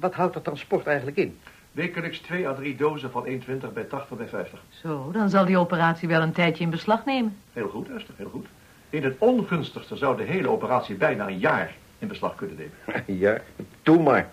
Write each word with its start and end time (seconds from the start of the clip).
wat 0.00 0.14
houdt 0.14 0.34
dat 0.34 0.44
transport 0.44 0.86
eigenlijk 0.86 1.16
in? 1.16 1.38
Wekelijks 1.72 2.18
2 2.18 2.48
à 2.48 2.54
3 2.54 2.76
dozen 2.76 3.10
van 3.10 3.26
1,20 3.26 3.72
bij 3.74 3.84
80 3.84 4.16
bij 4.16 4.26
50. 4.28 4.60
Zo, 4.82 5.10
dan 5.12 5.30
zal 5.30 5.44
die 5.44 5.58
operatie 5.58 6.08
wel 6.08 6.22
een 6.22 6.32
tijdje 6.32 6.64
in 6.64 6.70
beslag 6.70 7.04
nemen. 7.04 7.36
Heel 7.52 7.68
goed, 7.68 7.88
Esther, 7.96 8.14
heel 8.16 8.28
goed. 8.28 8.46
In 8.90 9.04
het 9.04 9.14
ongunstigste 9.18 9.96
zou 9.96 10.16
de 10.16 10.22
hele 10.22 10.48
operatie 10.48 10.94
bijna 10.94 11.28
een 11.28 11.38
jaar 11.38 11.74
in 11.98 12.08
beslag 12.08 12.34
kunnen 12.34 12.56
nemen. 12.56 13.04
Ja, 13.24 13.38
doe 13.82 14.02
maar. 14.02 14.28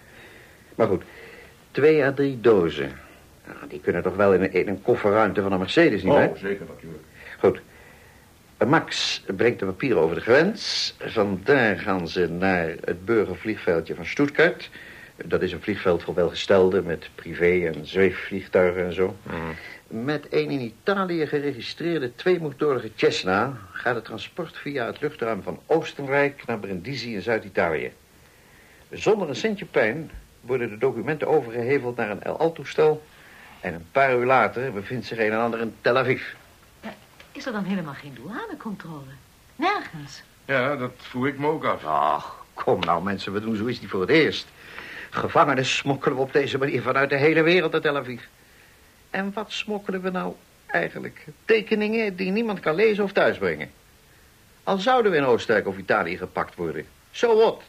Maar 0.75 0.87
goed, 0.87 1.03
twee 1.71 2.03
à 2.03 2.13
drie 2.13 2.41
dozen. 2.41 2.91
Nou, 3.45 3.67
die 3.67 3.79
kunnen 3.79 4.03
toch 4.03 4.15
wel 4.15 4.33
in 4.33 4.41
een, 4.41 4.53
in 4.53 4.67
een 4.67 4.81
kofferruimte 4.81 5.41
van 5.41 5.51
een 5.51 5.59
Mercedes, 5.59 6.03
niet 6.03 6.13
Oh, 6.13 6.35
zeker 6.35 6.65
natuurlijk. 6.67 7.03
Goed. 7.39 7.61
Max 8.67 9.23
brengt 9.35 9.59
de 9.59 9.65
papieren 9.65 10.01
over 10.01 10.15
de 10.15 10.21
grens. 10.21 10.95
Vandaar 10.99 11.79
gaan 11.79 12.07
ze 12.07 12.29
naar 12.29 12.75
het 12.85 13.05
burgervliegveldje 13.05 13.95
van 13.95 14.05
Stuttgart. 14.05 14.69
Dat 15.25 15.41
is 15.41 15.51
een 15.51 15.61
vliegveld 15.61 16.03
voor 16.03 16.13
welgestelden 16.13 16.83
met 16.83 17.09
privé- 17.15 17.71
en 17.73 17.85
zweefvliegtuigen 17.87 18.85
en 18.85 18.93
zo. 18.93 19.15
Met 19.87 20.27
een 20.29 20.49
in 20.49 20.61
Italië 20.61 21.27
geregistreerde 21.27 22.15
tweemotorige 22.15 22.91
Cessna... 22.95 23.57
gaat 23.71 23.95
het 23.95 24.05
transport 24.05 24.57
via 24.57 24.85
het 24.85 25.01
luchtruim 25.01 25.43
van 25.43 25.59
Oostenrijk 25.65 26.45
naar 26.45 26.59
Brindisi 26.59 27.13
in 27.13 27.21
Zuid-Italië. 27.21 27.91
Zonder 28.91 29.29
een 29.29 29.35
centje 29.35 29.65
pijn 29.65 30.11
worden 30.41 30.69
de 30.69 30.77
documenten 30.77 31.27
overgeheveld 31.27 31.95
naar 31.95 32.09
een 32.09 32.23
El 32.23 32.37
Al-toestel... 32.39 33.03
en 33.59 33.73
een 33.73 33.87
paar 33.91 34.17
uur 34.17 34.25
later 34.25 34.71
bevindt 34.71 35.05
zich 35.05 35.17
een 35.17 35.31
en 35.31 35.39
ander 35.39 35.59
in 35.59 35.75
Tel 35.81 35.97
Aviv. 35.97 36.21
Is 37.31 37.45
er 37.45 37.51
dan 37.51 37.63
helemaal 37.63 37.93
geen 37.93 38.17
douanecontrole? 38.23 39.11
Nergens. 39.55 40.23
Ja, 40.45 40.75
dat 40.75 40.91
voer 40.97 41.27
ik 41.27 41.39
me 41.39 41.47
ook 41.47 41.63
af. 41.63 41.85
Ach, 41.85 42.45
kom 42.53 42.79
nou 42.79 43.03
mensen, 43.03 43.33
we 43.33 43.41
doen 43.41 43.55
zoiets 43.55 43.81
niet 43.81 43.89
voor 43.89 44.01
het 44.01 44.09
eerst. 44.09 44.47
Gevangenen 45.09 45.65
smokkelen 45.65 46.17
we 46.17 46.23
op 46.23 46.33
deze 46.33 46.57
manier 46.57 46.81
vanuit 46.81 47.09
de 47.09 47.15
hele 47.15 47.41
wereld 47.41 47.71
naar 47.71 47.81
Tel 47.81 47.97
Aviv. 47.97 48.21
En 49.09 49.33
wat 49.33 49.51
smokkelen 49.51 50.01
we 50.01 50.09
nou 50.09 50.33
eigenlijk? 50.65 51.25
Tekeningen 51.45 52.15
die 52.15 52.31
niemand 52.31 52.59
kan 52.59 52.75
lezen 52.75 53.03
of 53.03 53.11
thuisbrengen. 53.11 53.71
Al 54.63 54.77
zouden 54.77 55.11
we 55.11 55.17
in 55.17 55.25
Oostenrijk 55.25 55.67
of 55.67 55.77
Italië 55.77 56.17
gepakt 56.17 56.55
worden. 56.55 56.85
Zo 57.11 57.29
so 57.29 57.37
wat. 57.37 57.61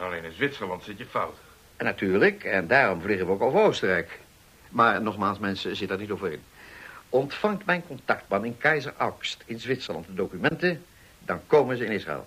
Alleen 0.00 0.24
in 0.24 0.32
Zwitserland 0.32 0.84
zit 0.84 0.98
je 0.98 1.06
fout. 1.06 1.36
En 1.76 1.84
natuurlijk, 1.84 2.44
en 2.44 2.66
daarom 2.66 3.00
vliegen 3.00 3.26
we 3.26 3.32
ook 3.32 3.42
over 3.42 3.60
Oostenrijk. 3.60 4.18
Maar 4.68 5.02
nogmaals, 5.02 5.38
mensen, 5.38 5.76
zit 5.76 5.88
daar 5.88 5.98
niet 5.98 6.10
over 6.10 6.32
in. 6.32 6.42
Ontvangt 7.08 7.64
mijn 7.64 7.86
contactman 7.86 8.44
in 8.44 8.58
Keizer 8.58 8.92
Augst 8.96 9.42
in 9.46 9.60
Zwitserland 9.60 10.06
de 10.06 10.14
documenten... 10.14 10.84
dan 11.18 11.40
komen 11.46 11.76
ze 11.76 11.84
in 11.84 11.92
Israël. 11.92 12.26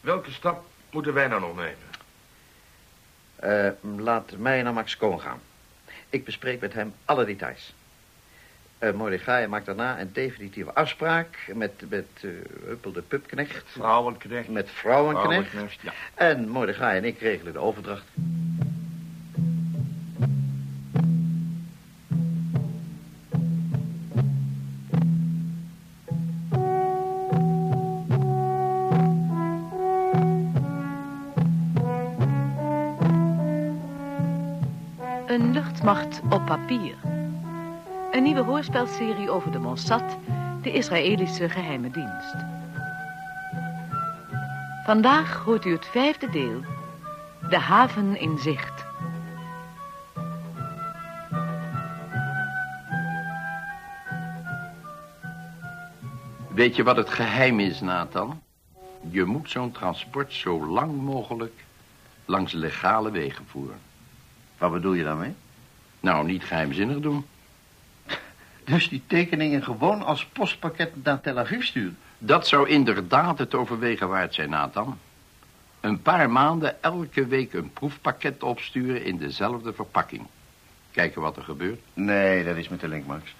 Welke 0.00 0.32
stap 0.32 0.64
moeten 0.90 1.14
wij 1.14 1.26
nou 1.26 1.40
nog 1.40 1.56
nemen? 1.56 1.95
Uh, 3.44 3.68
laat 3.96 4.36
mij 4.36 4.62
naar 4.62 4.72
Max 4.72 4.96
Koon 4.96 5.20
gaan. 5.20 5.40
Ik 6.10 6.24
bespreek 6.24 6.60
met 6.60 6.72
hem 6.72 6.94
alle 7.04 7.24
details. 7.24 7.74
Uh, 8.80 8.92
Mordechai 8.92 9.46
maakt 9.46 9.66
daarna 9.66 10.00
een 10.00 10.12
definitieve 10.12 10.72
afspraak 10.72 11.38
met, 11.54 11.72
met 11.88 12.06
uh, 12.20 12.32
Huppel 12.64 12.92
de 12.92 13.02
Pupknecht. 13.02 13.64
Vrouwenknecht. 13.66 14.48
Met 14.48 14.70
Vrouwenknecht. 14.70 15.48
Vrouwenknecht 15.48 15.82
ja. 15.82 15.92
En 16.14 16.48
Mordechai 16.48 16.96
en 16.96 17.04
ik 17.04 17.18
regelen 17.18 17.52
de 17.52 17.58
overdracht. 17.58 18.04
Papier. 36.46 36.94
Een 38.10 38.22
nieuwe 38.22 38.42
hoorspelserie 38.42 39.30
over 39.30 39.52
de 39.52 39.58
Mossad, 39.58 40.16
de 40.62 40.72
Israëlische 40.72 41.48
geheime 41.48 41.90
dienst. 41.90 42.34
Vandaag 44.84 45.42
hoort 45.44 45.64
u 45.64 45.72
het 45.72 45.86
vijfde 45.86 46.30
deel. 46.30 46.60
De 47.48 47.58
haven 47.58 48.20
in 48.20 48.38
zicht. 48.38 48.84
Weet 56.48 56.76
je 56.76 56.82
wat 56.82 56.96
het 56.96 57.10
geheim 57.10 57.60
is, 57.60 57.80
Nathan? 57.80 58.42
Je 59.10 59.24
moet 59.24 59.50
zo'n 59.50 59.72
transport 59.72 60.32
zo 60.32 60.66
lang 60.66 61.02
mogelijk 61.02 61.64
langs 62.24 62.52
legale 62.52 63.10
wegen 63.10 63.46
voeren. 63.46 63.78
Wat 64.58 64.72
bedoel 64.72 64.92
je 64.92 65.04
daarmee? 65.04 65.34
Nou, 66.06 66.26
niet 66.26 66.44
geheimzinnig 66.44 67.00
doen. 67.00 67.26
Dus 68.64 68.88
die 68.88 69.02
tekeningen 69.06 69.62
gewoon 69.62 70.02
als 70.02 70.26
postpakket 70.26 71.04
naar 71.04 71.20
Tel 71.20 71.38
Aviv 71.38 71.62
sturen? 71.62 71.98
Dat 72.18 72.46
zou 72.46 72.68
inderdaad 72.68 73.38
het 73.38 73.54
overwegen 73.54 74.08
waard 74.08 74.34
zijn, 74.34 74.50
Nathan. 74.50 74.98
Een 75.80 76.02
paar 76.02 76.30
maanden 76.30 76.82
elke 76.82 77.26
week 77.26 77.52
een 77.52 77.72
proefpakket 77.72 78.42
opsturen 78.42 79.04
in 79.04 79.16
dezelfde 79.16 79.72
verpakking. 79.72 80.26
Kijken 80.90 81.20
wat 81.20 81.36
er 81.36 81.42
gebeurt. 81.42 81.80
Nee, 81.94 82.44
dat 82.44 82.56
is 82.56 82.68
met 82.68 82.80
de 82.80 82.88
link, 82.88 83.06
Max. 83.06 83.34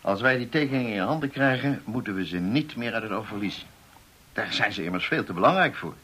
Als 0.00 0.20
wij 0.20 0.36
die 0.36 0.48
tekeningen 0.48 0.92
in 0.92 1.00
handen 1.00 1.30
krijgen, 1.30 1.82
moeten 1.84 2.14
we 2.14 2.26
ze 2.26 2.36
niet 2.36 2.76
meer 2.76 2.92
uit 2.92 3.02
het 3.02 3.12
oog 3.12 3.26
verliezen. 3.26 3.66
Daar 4.32 4.52
zijn 4.52 4.72
ze 4.72 4.84
immers 4.84 5.06
veel 5.06 5.24
te 5.24 5.32
belangrijk 5.32 5.74
voor. 5.74 5.94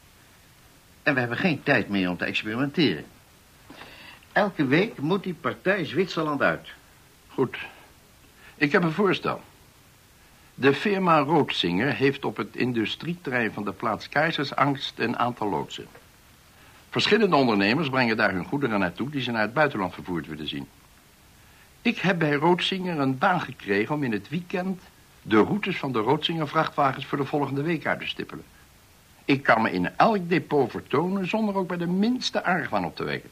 En 1.02 1.14
we 1.14 1.20
hebben 1.20 1.38
geen 1.38 1.62
tijd 1.62 1.88
meer 1.88 2.10
om 2.10 2.16
te 2.16 2.24
experimenteren. 2.24 3.04
Elke 4.34 4.66
week 4.66 4.98
moet 4.98 5.22
die 5.22 5.34
partij 5.34 5.84
Zwitserland 5.84 6.42
uit. 6.42 6.68
Goed. 7.28 7.56
Ik 8.54 8.72
heb 8.72 8.82
een 8.82 8.92
voorstel. 8.92 9.40
De 10.54 10.74
firma 10.74 11.18
Roodsinger 11.18 11.94
heeft 11.94 12.24
op 12.24 12.36
het 12.36 12.56
industrieterrein 12.56 13.52
van 13.52 13.64
de 13.64 13.72
plaats 13.72 14.08
Keizersangst 14.08 14.98
een 14.98 15.18
aantal 15.18 15.48
loodsen. 15.48 15.86
Verschillende 16.90 17.36
ondernemers 17.36 17.88
brengen 17.88 18.16
daar 18.16 18.32
hun 18.32 18.44
goederen 18.44 18.78
naartoe 18.78 19.10
die 19.10 19.22
ze 19.22 19.30
naar 19.30 19.42
het 19.42 19.54
buitenland 19.54 19.94
vervoerd 19.94 20.26
willen 20.26 20.48
zien. 20.48 20.68
Ik 21.82 21.98
heb 21.98 22.18
bij 22.18 22.34
Roodsinger 22.34 23.00
een 23.00 23.18
baan 23.18 23.40
gekregen 23.40 23.94
om 23.94 24.02
in 24.02 24.12
het 24.12 24.28
weekend 24.28 24.80
de 25.22 25.42
routes 25.42 25.78
van 25.78 25.92
de 25.92 25.98
Roodsinger 25.98 26.48
vrachtwagens 26.48 27.06
voor 27.06 27.18
de 27.18 27.24
volgende 27.24 27.62
week 27.62 27.86
uit 27.86 28.00
te 28.00 28.06
stippelen. 28.06 28.44
Ik 29.24 29.42
kan 29.42 29.62
me 29.62 29.70
in 29.70 29.96
elk 29.96 30.28
depot 30.28 30.70
vertonen 30.70 31.28
zonder 31.28 31.54
ook 31.54 31.68
bij 31.68 31.76
de 31.76 31.86
minste 31.86 32.44
argwaan 32.44 32.84
op 32.84 32.96
te 32.96 33.04
wekken. 33.04 33.30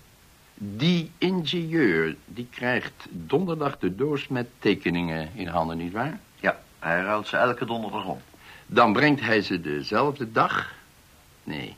Die 0.55 1.11
ingenieur, 1.19 2.17
die 2.27 2.47
krijgt 2.51 3.07
donderdag 3.11 3.79
de 3.79 3.95
doos 3.95 4.29
met 4.29 4.49
tekeningen 4.59 5.31
in 5.35 5.47
handen, 5.47 5.77
nietwaar? 5.77 6.21
Ja, 6.41 6.63
hij 6.79 7.01
ruilt 7.03 7.27
ze 7.27 7.37
elke 7.37 7.65
donderdag 7.65 8.05
om. 8.05 8.21
Dan 8.67 8.93
brengt 8.93 9.21
hij 9.21 9.43
ze 9.43 9.61
dezelfde 9.61 10.33
dag... 10.33 10.75
Nee, 11.45 11.77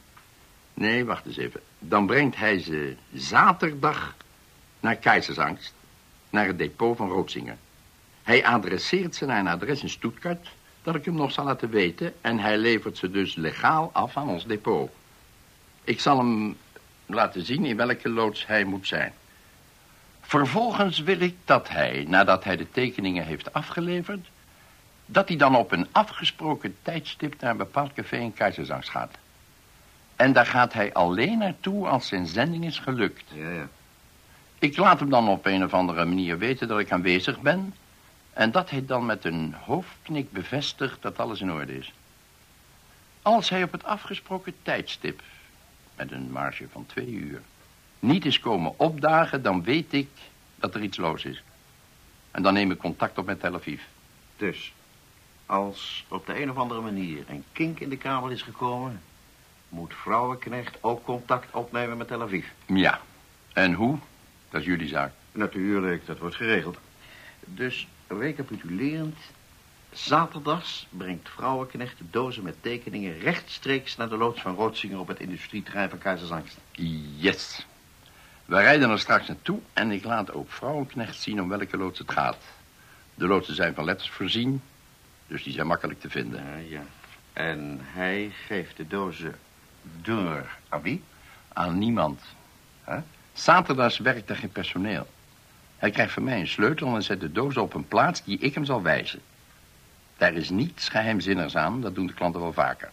nee, 0.75 1.05
wacht 1.05 1.27
eens 1.27 1.37
even. 1.37 1.61
Dan 1.79 2.07
brengt 2.07 2.37
hij 2.37 2.59
ze 2.59 2.97
zaterdag 3.13 4.15
naar 4.81 4.97
Keizersangst, 4.97 5.75
naar 6.31 6.47
het 6.47 6.59
depot 6.59 6.97
van 6.97 7.09
Roodsinger. 7.09 7.57
Hij 8.23 8.47
adresseert 8.47 9.15
ze 9.15 9.27
naar 9.27 9.39
een 9.39 9.49
adres 9.49 9.83
in 9.83 9.89
Stuttgart, 9.89 10.49
dat 10.83 10.95
ik 10.95 11.05
hem 11.05 11.15
nog 11.15 11.33
zal 11.33 11.45
laten 11.45 11.71
weten... 11.71 12.15
en 12.21 12.39
hij 12.39 12.59
levert 12.59 12.99
ze 12.99 13.11
dus 13.11 13.35
legaal 13.35 13.91
af 13.93 14.17
aan 14.17 14.29
ons 14.29 14.47
depot. 14.47 14.91
Ik 15.85 16.01
zal 16.01 16.19
hem 16.19 16.57
laten 17.07 17.45
zien 17.45 17.65
in 17.65 17.77
welke 17.77 18.09
loods 18.09 18.47
hij 18.47 18.65
moet 18.65 18.87
zijn. 18.87 19.13
Vervolgens 20.21 20.99
wil 20.99 21.21
ik 21.21 21.37
dat 21.45 21.69
hij, 21.69 22.05
nadat 22.09 22.45
hij 22.45 22.57
de 22.57 22.71
tekeningen 22.71 23.25
heeft 23.25 23.53
afgeleverd... 23.53 24.29
dat 25.07 25.29
hij 25.29 25.37
dan 25.37 25.57
op 25.57 25.73
een 25.73 25.87
afgesproken 25.93 26.77
tijdstip 26.83 27.41
naar 27.41 27.51
een 27.51 27.57
bepaald 27.57 27.93
café 27.93 28.17
in 28.17 28.33
Keizersangst 28.33 28.91
gaat. 28.91 29.15
En 30.17 30.33
daar 30.33 30.47
gaat 30.47 30.73
hij 30.73 30.93
alleen 30.93 31.39
naartoe 31.39 31.89
als 31.89 32.09
zijn 32.09 32.27
zending 32.27 32.65
is 32.65 32.79
gelukt. 32.79 33.25
Ja, 33.33 33.51
ja. 33.51 33.69
Ik 34.59 34.77
laat 34.77 35.01
hem 35.01 35.11
dan 35.11 35.29
op 35.29 35.47
een 35.47 35.65
of 35.65 35.75
andere 35.75 36.05
manier 36.05 36.39
weten 36.39 36.69
dat 36.69 36.79
ik 36.79 36.93
aanwezig 36.93 37.41
ben... 37.41 37.75
en 38.33 38.51
dat 38.51 38.71
hij 38.71 38.85
dan 38.87 39.07
met 39.07 39.25
een 39.25 39.55
hoofdknik 39.65 40.33
bevestigt 40.33 41.03
dat 41.03 41.19
alles 41.19 41.41
in 41.41 41.53
orde 41.53 41.79
is. 41.79 41.93
Als 43.23 43.49
hij 43.49 43.63
op 43.63 43.73
het 43.73 43.85
afgesproken 43.85 44.55
tijdstip 44.63 45.23
met 45.97 46.13
een 46.13 46.31
marge 46.31 46.67
van 46.73 46.87
twee 46.87 47.11
uur, 47.11 47.43
niet 47.99 48.25
is 48.25 48.41
komen 48.41 48.79
opdagen, 48.79 49.43
dan 49.43 49.63
weet 49.63 49.93
ik 49.93 50.09
dat 50.57 50.75
er 50.75 50.83
iets 50.83 50.97
los 50.97 51.25
is. 51.25 51.43
En 52.31 52.43
dan 52.43 52.55
neem 52.55 52.71
ik 52.71 52.79
contact 52.79 53.19
op 53.19 53.27
met 53.27 53.41
Tel 53.41 53.55
Aviv. 53.55 53.81
Dus, 54.37 54.73
als 55.47 56.05
op 56.09 56.27
de 56.27 56.43
een 56.43 56.51
of 56.51 56.57
andere 56.57 56.81
manier 56.81 57.25
een 57.29 57.45
kink 57.53 57.81
in 57.81 57.89
de 57.89 57.97
kabel 57.97 58.29
is 58.29 58.43
gekomen... 58.43 59.03
moet 59.69 59.95
vrouwenknecht 59.95 60.79
ook 60.81 61.05
contact 61.05 61.55
opnemen 61.55 61.97
met 61.97 62.09
Tel 62.09 62.23
Aviv. 62.23 62.47
Ja. 62.67 63.01
En 63.53 63.73
hoe? 63.73 63.99
Dat 64.51 64.61
is 64.61 64.67
jullie 64.67 64.89
zaak. 64.89 65.13
Natuurlijk, 65.33 66.07
dat 66.07 66.19
wordt 66.19 66.37
geregeld. 66.37 66.79
Dus, 67.41 67.89
recapitulerend... 68.07 69.17
Zaterdags 69.95 70.87
brengt 70.91 71.29
vrouwenknecht 71.29 71.99
de 71.99 72.05
dozen 72.11 72.43
met 72.43 72.57
tekeningen 72.61 73.19
rechtstreeks 73.19 73.97
naar 73.97 74.09
de 74.09 74.17
loods 74.17 74.41
van 74.41 74.55
Roodsinger 74.55 74.99
op 74.99 75.09
het 75.09 75.21
industrieterrein 75.21 75.89
van 75.89 75.99
Keizersangst. 75.99 76.59
Yes. 77.17 77.67
We 78.45 78.57
rijden 78.57 78.91
er 78.91 78.99
straks 78.99 79.29
naartoe 79.29 79.61
en 79.73 79.91
ik 79.91 80.05
laat 80.05 80.33
ook 80.33 80.51
vrouwenknecht 80.51 81.21
zien 81.21 81.43
om 81.43 81.49
welke 81.49 81.77
loods 81.77 81.99
het 81.99 82.11
gaat. 82.11 82.39
De 83.15 83.27
loodsen 83.27 83.55
zijn 83.55 83.75
van 83.75 83.85
letters 83.85 84.11
voorzien, 84.11 84.63
dus 85.27 85.43
die 85.43 85.53
zijn 85.53 85.67
makkelijk 85.67 86.01
te 86.01 86.11
vinden. 86.11 86.45
Ja, 86.45 86.57
ja. 86.57 86.83
En 87.33 87.79
hij 87.83 88.33
geeft 88.47 88.77
de 88.77 88.87
dozen 88.87 89.35
door 89.83 90.49
aan 90.69 90.83
wie? 90.83 91.03
Aan 91.53 91.79
niemand. 91.79 92.21
Huh? 92.87 92.99
Zaterdags 93.33 93.99
werkt 93.99 94.31
er 94.31 94.37
geen 94.37 94.53
personeel. 94.53 95.07
Hij 95.77 95.91
krijgt 95.91 96.13
van 96.13 96.25
mij 96.25 96.41
een 96.41 96.49
sleutel 96.49 96.95
en 96.95 97.03
zet 97.03 97.21
de 97.21 97.33
doos 97.33 97.57
op 97.57 97.75
een 97.75 97.89
plaats 97.89 98.25
die 98.25 98.39
ik 98.39 98.55
hem 98.55 98.65
zal 98.65 98.83
wijzen. 98.83 99.21
Daar 100.17 100.35
is 100.35 100.51
niets 100.51 100.89
geheimzinnigs 100.89 101.57
aan, 101.57 101.81
dat 101.81 101.95
doen 101.95 102.07
de 102.07 102.15
klanten 102.15 102.41
wel 102.41 102.53
vaker. 102.53 102.91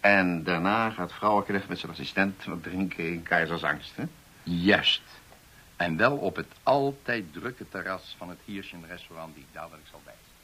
En 0.00 0.42
daarna 0.44 0.90
gaat 0.90 1.12
vrouwenknecht 1.12 1.68
met 1.68 1.78
zijn 1.78 1.92
assistent 1.92 2.44
wat 2.44 2.62
drinken 2.62 3.12
in 3.12 3.22
keizersangst, 3.22 3.96
hè? 3.96 4.04
Juist. 4.42 5.02
En 5.76 5.96
wel 5.96 6.16
op 6.16 6.36
het 6.36 6.46
altijd 6.62 7.32
drukke 7.32 7.68
terras 7.68 8.14
van 8.18 8.28
het 8.28 8.38
Hirschen 8.44 8.86
restaurant 8.86 9.34
die 9.34 9.42
ik 9.42 9.48
dadelijk 9.52 9.86
zal 9.90 10.00
wijzen. 10.04 10.34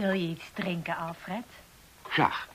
Wil 0.00 0.12
je 0.12 0.28
iets 0.28 0.50
drinken, 0.54 0.96
Alfred? 0.96 1.44
Graag. 2.02 2.48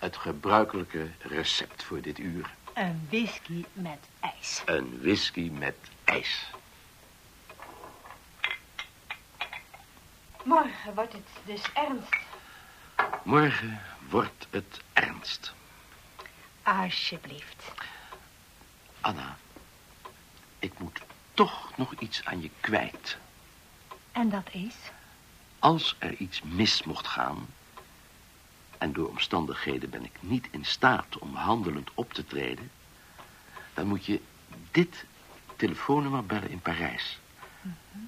Het 0.00 0.16
gebruikelijke 0.16 1.10
recept 1.18 1.84
voor 1.84 2.00
dit 2.00 2.18
uur. 2.18 2.54
Een 2.74 3.06
whisky 3.08 3.64
met 3.72 3.98
ijs. 4.20 4.62
Een 4.64 4.98
whisky 5.00 5.50
met 5.50 5.76
ijs. 6.04 6.50
Morgen 10.44 10.94
wordt 10.94 11.12
het 11.12 11.28
dus 11.44 11.62
ernst. 11.72 12.16
Morgen 13.22 13.80
wordt 14.08 14.46
het 14.50 14.80
ernst. 14.92 15.52
Alsjeblieft. 16.62 17.72
Anna, 19.00 19.36
ik 20.58 20.78
moet 20.78 21.00
toch 21.34 21.76
nog 21.76 21.94
iets 21.98 22.24
aan 22.24 22.42
je 22.42 22.50
kwijt. 22.60 23.16
En 24.12 24.28
dat 24.28 24.48
is? 24.50 24.74
Als 25.58 25.96
er 25.98 26.14
iets 26.14 26.42
mis 26.42 26.82
mocht 26.82 27.06
gaan... 27.06 27.46
en 28.78 28.92
door 28.92 29.08
omstandigheden 29.08 29.90
ben 29.90 30.04
ik 30.04 30.12
niet 30.20 30.48
in 30.50 30.64
staat 30.64 31.18
om 31.18 31.34
handelend 31.34 31.90
op 31.94 32.12
te 32.12 32.26
treden... 32.26 32.70
dan 33.74 33.86
moet 33.86 34.04
je 34.04 34.20
dit 34.70 35.04
telefoonnummer 35.56 36.24
bellen 36.26 36.50
in 36.50 36.60
Parijs. 36.60 37.18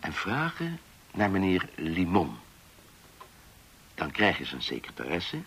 En 0.00 0.12
vragen 0.12 0.81
naar 1.11 1.31
meneer 1.31 1.69
Limon. 1.75 2.37
Dan 3.95 4.11
krijg 4.11 4.39
je 4.39 4.45
zijn 4.45 4.62
secretaresse... 4.62 5.43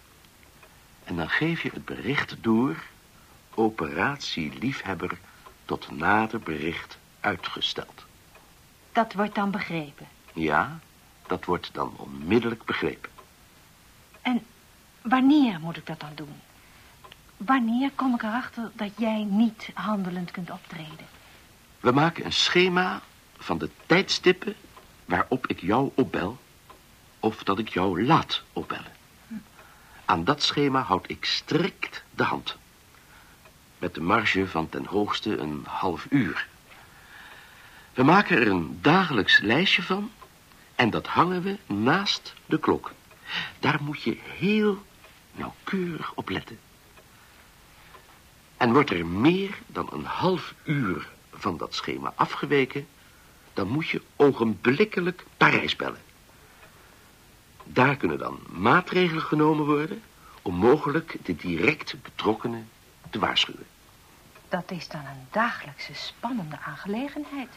en 1.03 1.15
dan 1.15 1.29
geef 1.29 1.61
je 1.61 1.69
het 1.73 1.85
bericht 1.85 2.35
door... 2.41 2.83
operatie 3.53 4.57
liefhebber 4.59 5.17
tot 5.65 5.91
nader 5.91 6.39
bericht 6.39 6.97
uitgesteld. 7.19 8.05
Dat 8.91 9.13
wordt 9.13 9.35
dan 9.35 9.51
begrepen. 9.51 10.07
Ja, 10.33 10.79
dat 11.31 11.45
wordt 11.45 11.73
dan 11.73 11.93
onmiddellijk 11.95 12.63
begrepen. 12.63 13.09
En 14.21 14.43
wanneer 15.01 15.59
moet 15.59 15.77
ik 15.77 15.85
dat 15.85 15.99
dan 15.99 16.11
doen? 16.15 16.41
Wanneer 17.37 17.91
kom 17.95 18.13
ik 18.13 18.23
erachter 18.23 18.71
dat 18.73 18.91
jij 18.97 19.23
niet 19.23 19.69
handelend 19.73 20.31
kunt 20.31 20.51
optreden? 20.51 21.07
We 21.79 21.91
maken 21.91 22.25
een 22.25 22.33
schema 22.33 23.01
van 23.37 23.57
de 23.57 23.69
tijdstippen 23.85 24.55
waarop 25.05 25.47
ik 25.47 25.59
jou 25.59 25.91
opbel... 25.95 26.37
of 27.19 27.43
dat 27.43 27.59
ik 27.59 27.69
jou 27.69 28.05
laat 28.05 28.41
opbellen. 28.53 28.91
Aan 30.05 30.23
dat 30.23 30.43
schema 30.43 30.81
houd 30.81 31.09
ik 31.09 31.25
strikt 31.25 32.03
de 32.15 32.23
hand. 32.23 32.57
Met 33.77 33.93
de 33.93 34.01
marge 34.01 34.47
van 34.47 34.69
ten 34.69 34.85
hoogste 34.85 35.37
een 35.37 35.63
half 35.67 36.05
uur. 36.09 36.47
We 37.93 38.03
maken 38.03 38.37
er 38.37 38.47
een 38.47 38.79
dagelijks 38.81 39.39
lijstje 39.39 39.83
van... 39.83 40.11
en 40.81 40.89
dat 40.89 41.07
hangen 41.07 41.41
we 41.41 41.57
naast 41.73 42.33
de 42.45 42.59
klok. 42.59 42.91
Daar 43.59 43.83
moet 43.83 44.01
je 44.01 44.17
heel 44.37 44.85
nauwkeurig 45.31 46.13
op 46.15 46.29
letten. 46.29 46.59
En 48.57 48.73
wordt 48.73 48.89
er 48.89 49.05
meer 49.05 49.57
dan 49.67 49.89
een 49.91 50.05
half 50.05 50.53
uur 50.63 51.09
van 51.33 51.57
dat 51.57 51.75
schema 51.75 52.13
afgeweken... 52.15 52.87
dan 53.53 53.67
moet 53.67 53.89
je 53.89 54.01
ogenblikkelijk 54.15 55.25
Parijs 55.37 55.75
bellen. 55.75 56.01
Daar 57.63 57.95
kunnen 57.95 58.17
dan 58.17 58.39
maatregelen 58.49 59.23
genomen 59.23 59.65
worden... 59.65 60.01
om 60.41 60.55
mogelijk 60.55 61.17
de 61.23 61.35
direct 61.35 61.95
betrokkenen 62.01 62.69
te 63.09 63.19
waarschuwen. 63.19 63.67
Dat 64.49 64.71
is 64.71 64.87
dan 64.87 65.05
een 65.05 65.27
dagelijkse 65.31 65.93
spannende 65.93 66.59
aangelegenheid. 66.59 67.49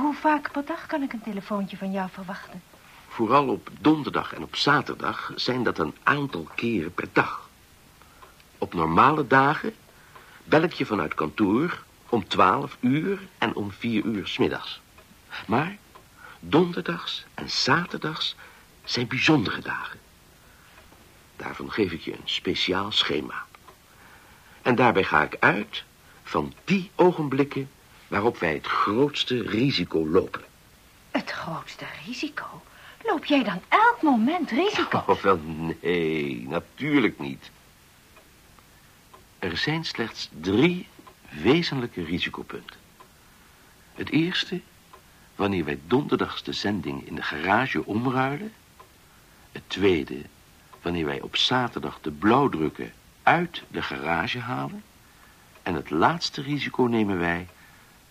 Hoe 0.00 0.14
vaak 0.14 0.52
per 0.52 0.64
dag 0.64 0.86
kan 0.86 1.02
ik 1.02 1.12
een 1.12 1.22
telefoontje 1.22 1.76
van 1.76 1.92
jou 1.92 2.10
verwachten? 2.10 2.62
Vooral 3.08 3.48
op 3.48 3.68
donderdag 3.80 4.34
en 4.34 4.42
op 4.42 4.56
zaterdag 4.56 5.32
zijn 5.34 5.62
dat 5.62 5.78
een 5.78 5.94
aantal 6.02 6.48
keren 6.54 6.94
per 6.94 7.08
dag. 7.12 7.48
Op 8.58 8.74
normale 8.74 9.26
dagen 9.26 9.74
bel 10.44 10.62
ik 10.62 10.72
je 10.72 10.86
vanuit 10.86 11.14
kantoor 11.14 11.82
om 12.08 12.28
12 12.28 12.76
uur 12.80 13.18
en 13.38 13.54
om 13.54 13.72
4 13.72 14.04
uur 14.04 14.26
's 14.26 14.38
middags. 14.38 14.80
Maar 15.46 15.76
donderdags 16.40 17.24
en 17.34 17.50
zaterdags 17.50 18.36
zijn 18.84 19.06
bijzondere 19.06 19.60
dagen. 19.60 19.98
Daarvan 21.36 21.72
geef 21.72 21.92
ik 21.92 22.00
je 22.00 22.12
een 22.12 22.20
speciaal 22.24 22.92
schema. 22.92 23.44
En 24.62 24.74
daarbij 24.74 25.04
ga 25.04 25.22
ik 25.22 25.36
uit 25.40 25.84
van 26.22 26.52
die 26.64 26.90
ogenblikken 26.94 27.70
waarop 28.12 28.38
wij 28.38 28.52
het 28.52 28.66
grootste 28.66 29.42
risico 29.42 30.08
lopen. 30.08 30.42
Het 31.10 31.30
grootste 31.30 31.84
risico? 32.06 32.62
Loop 33.04 33.24
jij 33.24 33.44
dan 33.44 33.60
elk 33.68 34.02
moment 34.02 34.50
risico? 34.50 35.02
Oh, 35.06 35.22
wel 35.22 35.40
nee, 35.80 36.46
natuurlijk 36.48 37.18
niet. 37.18 37.50
Er 39.38 39.56
zijn 39.56 39.84
slechts 39.84 40.28
drie 40.40 40.88
wezenlijke 41.28 42.04
risicopunten. 42.04 42.76
Het 43.94 44.10
eerste, 44.10 44.60
wanneer 45.36 45.64
wij 45.64 45.78
donderdags 45.86 46.42
de 46.42 46.52
zending 46.52 47.06
in 47.06 47.14
de 47.14 47.22
garage 47.22 47.86
omruilen. 47.86 48.52
Het 49.52 49.62
tweede, 49.66 50.22
wanneer 50.82 51.04
wij 51.04 51.20
op 51.20 51.36
zaterdag 51.36 51.98
de 52.00 52.10
blauwdrukken 52.10 52.92
uit 53.22 53.62
de 53.68 53.82
garage 53.82 54.38
halen. 54.38 54.82
En 55.62 55.74
het 55.74 55.90
laatste 55.90 56.42
risico 56.42 56.82
nemen 56.82 57.18
wij 57.18 57.48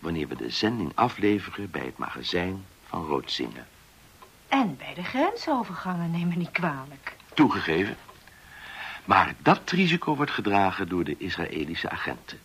wanneer 0.02 0.28
we 0.28 0.36
de 0.36 0.50
zending 0.50 0.92
afleveren 0.94 1.70
bij 1.70 1.84
het 1.84 1.98
magazijn 1.98 2.64
van 2.86 3.06
Roodzinge. 3.06 3.62
En 4.48 4.76
bij 4.76 4.94
de 4.94 5.02
grensovergangen, 5.02 6.10
neem 6.10 6.28
me 6.28 6.34
niet 6.34 6.50
kwalijk. 6.50 7.16
Toegegeven. 7.34 7.96
Maar 9.04 9.34
dat 9.38 9.70
risico 9.70 10.16
wordt 10.16 10.30
gedragen 10.30 10.88
door 10.88 11.04
de 11.04 11.14
Israëlische 11.18 11.90
agenten. 11.90 12.40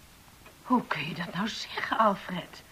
Hoe 0.64 0.88
kun 0.88 1.08
je 1.08 1.14
dat 1.14 1.34
nou 1.34 1.48
zeggen, 1.48 1.98
Alfred? 1.98 2.64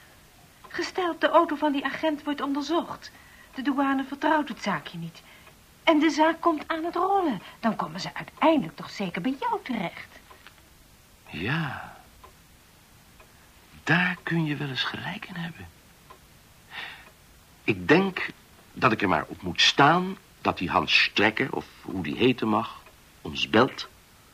Gesteld 0.67 1.21
de 1.21 1.29
auto 1.29 1.55
van 1.55 1.71
die 1.71 1.85
agent 1.85 2.23
wordt 2.23 2.41
onderzocht. 2.41 3.11
De 3.53 3.61
douane 3.61 4.03
vertrouwt 4.03 4.47
het 4.47 4.61
zaakje 4.61 4.97
niet. 4.97 5.21
En 5.83 5.99
de 5.99 6.09
zaak 6.09 6.41
komt 6.41 6.67
aan 6.67 6.83
het 6.83 6.95
rollen. 6.95 7.41
Dan 7.59 7.75
komen 7.75 7.99
ze 7.99 8.09
uiteindelijk 8.13 8.75
toch 8.75 8.89
zeker 8.89 9.21
bij 9.21 9.35
jou 9.39 9.59
terecht. 9.63 10.19
Ja. 11.29 11.94
Daar 13.85 14.17
kun 14.23 14.45
je 14.45 14.55
wel 14.55 14.67
eens 14.67 14.83
gelijk 14.83 15.25
in 15.25 15.35
hebben. 15.35 15.67
Ik 17.63 17.87
denk 17.87 18.29
dat 18.73 18.91
ik 18.91 19.01
er 19.01 19.09
maar 19.09 19.25
op 19.27 19.41
moet 19.41 19.61
staan... 19.61 20.17
dat 20.41 20.57
die 20.57 20.69
Hans 20.69 21.03
Strekker, 21.03 21.55
of 21.55 21.65
hoe 21.81 22.03
die 22.03 22.15
heten 22.15 22.47
mag... 22.47 22.81
ons 23.21 23.49
belt 23.49 23.87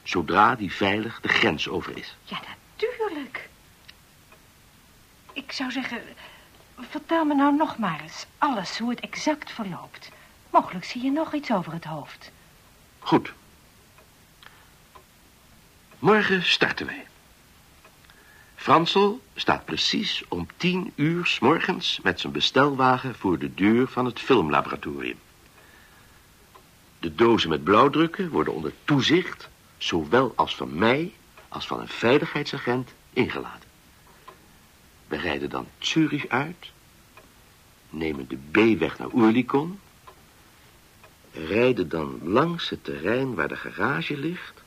zodra 0.04 0.56
die 0.56 0.72
veilig 0.74 1.22
de 1.22 1.28
grens 1.28 1.68
over 1.68 1.98
is. 1.98 2.16
Ja, 2.24 2.40
natuurlijk. 2.76 3.50
Ik 5.34 5.52
zou 5.52 5.72
zeggen... 5.72 6.02
Vertel 6.80 7.26
me 7.26 7.36
nou 7.36 7.56
nog 7.56 7.78
maar 7.78 8.02
eens 8.02 8.26
alles, 8.38 8.78
hoe 8.78 8.90
het 8.90 9.00
exact 9.00 9.52
verloopt. 9.52 10.10
Mogelijk 10.50 10.86
zie 10.86 11.04
je 11.04 11.12
nog 11.12 11.34
iets 11.34 11.52
over 11.52 11.74
het 11.74 11.86
hoofd. 11.86 12.32
Goed. 13.00 13.34
Morgen 16.00 16.46
starten 16.46 16.86
wij. 16.86 17.08
Fransel 18.62 19.22
staat 19.36 19.66
precies 19.66 20.24
om 20.28 20.48
tien 20.58 20.94
uur 20.96 21.26
s 21.26 21.40
morgens 21.40 22.00
met 22.04 22.20
zijn 22.20 22.34
bestelwagen 22.34 23.16
voor 23.16 23.40
de 23.40 23.54
deur 23.54 23.88
van 23.88 24.06
het 24.06 24.20
filmlaboratorium. 24.20 25.20
De 27.00 27.16
dozen 27.16 27.50
met 27.50 27.64
blauwdrukken 27.64 28.30
worden 28.30 28.54
onder 28.54 28.74
toezicht, 28.84 29.50
zowel 29.78 30.34
als 30.36 30.56
van 30.56 30.76
mij 30.76 31.14
als 31.48 31.68
van 31.68 31.80
een 31.80 31.88
veiligheidsagent, 31.88 32.94
ingeladen. 33.14 33.68
We 35.08 35.18
rijden 35.18 35.50
dan 35.50 35.68
Zurich 35.80 36.28
uit, 36.28 36.72
nemen 37.90 38.28
de 38.28 38.38
B-weg 38.52 38.98
naar 38.98 39.14
Oerlikon, 39.14 39.80
rijden 41.34 41.90
dan 41.90 42.20
langs 42.24 42.70
het 42.70 42.84
terrein 42.84 43.36
waar 43.36 43.48
de 43.48 43.58
garage 43.58 44.18
ligt 44.18 44.64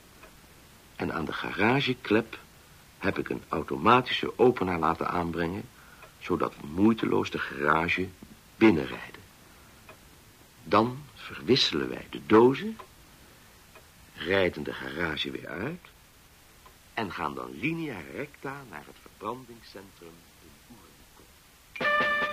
en 0.97 1.13
aan 1.13 1.25
de 1.25 1.33
garageklep 1.33 2.39
heb 3.05 3.19
ik 3.19 3.29
een 3.29 3.43
automatische 3.49 4.39
openaar 4.39 4.79
laten 4.79 5.09
aanbrengen, 5.09 5.69
zodat 6.19 6.53
we 6.61 6.67
moeiteloos 6.67 7.31
de 7.31 7.39
garage 7.39 8.09
binnenrijden. 8.57 9.23
Dan 10.63 10.99
verwisselen 11.15 11.89
wij 11.89 12.07
de 12.11 12.21
dozen, 12.27 12.79
rijden 14.15 14.63
de 14.63 14.73
garage 14.73 15.31
weer 15.31 15.49
uit 15.49 15.81
en 16.95 17.13
gaan 17.13 17.35
dan 17.35 17.59
linea 17.59 18.01
recta 18.15 18.63
naar 18.71 18.85
het 18.87 18.97
verbrandingscentrum 19.03 20.13
in 20.43 20.51
Oerlikon. 20.71 22.24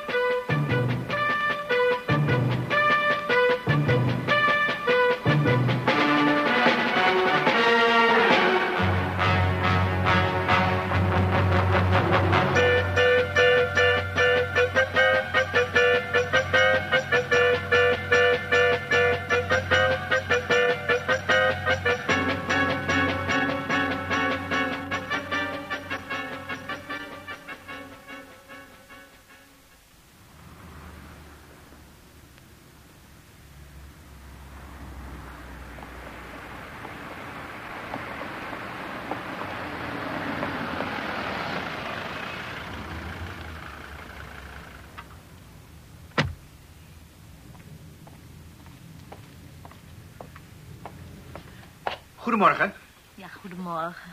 Goedemorgen. 52.32 52.74
Ja, 53.16 53.28
goedemorgen. 53.42 54.12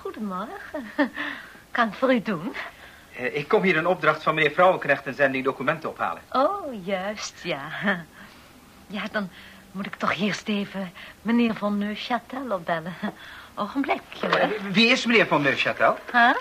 Goedemorgen. 0.00 0.90
Kan 1.70 1.88
ik 1.88 1.94
voor 1.94 2.12
u 2.14 2.22
doen? 2.22 2.54
Eh, 3.16 3.36
ik 3.36 3.48
kom 3.48 3.62
hier 3.62 3.76
een 3.76 3.86
opdracht 3.86 4.22
van 4.22 4.34
meneer 4.34 4.50
Vrouwenknecht 4.50 5.06
een 5.06 5.14
zending 5.14 5.44
documenten 5.44 5.90
ophalen. 5.90 6.22
Oh, 6.32 6.84
juist, 6.86 7.40
ja. 7.42 7.68
Ja, 8.86 9.02
dan 9.12 9.30
moet 9.70 9.86
ik 9.86 9.94
toch 9.94 10.12
eerst 10.12 10.48
even 10.48 10.92
meneer 11.22 11.54
van 11.54 11.78
Neuchâtel 11.78 12.50
opbellen. 12.50 12.94
Ogenblikje, 13.54 14.26
hoor. 14.26 14.38
Eh, 14.38 14.50
wie 14.70 14.88
is 14.88 15.06
meneer 15.06 15.26
van 15.26 15.42
Neuchâtel? 15.42 15.98
Huh? 16.12 16.34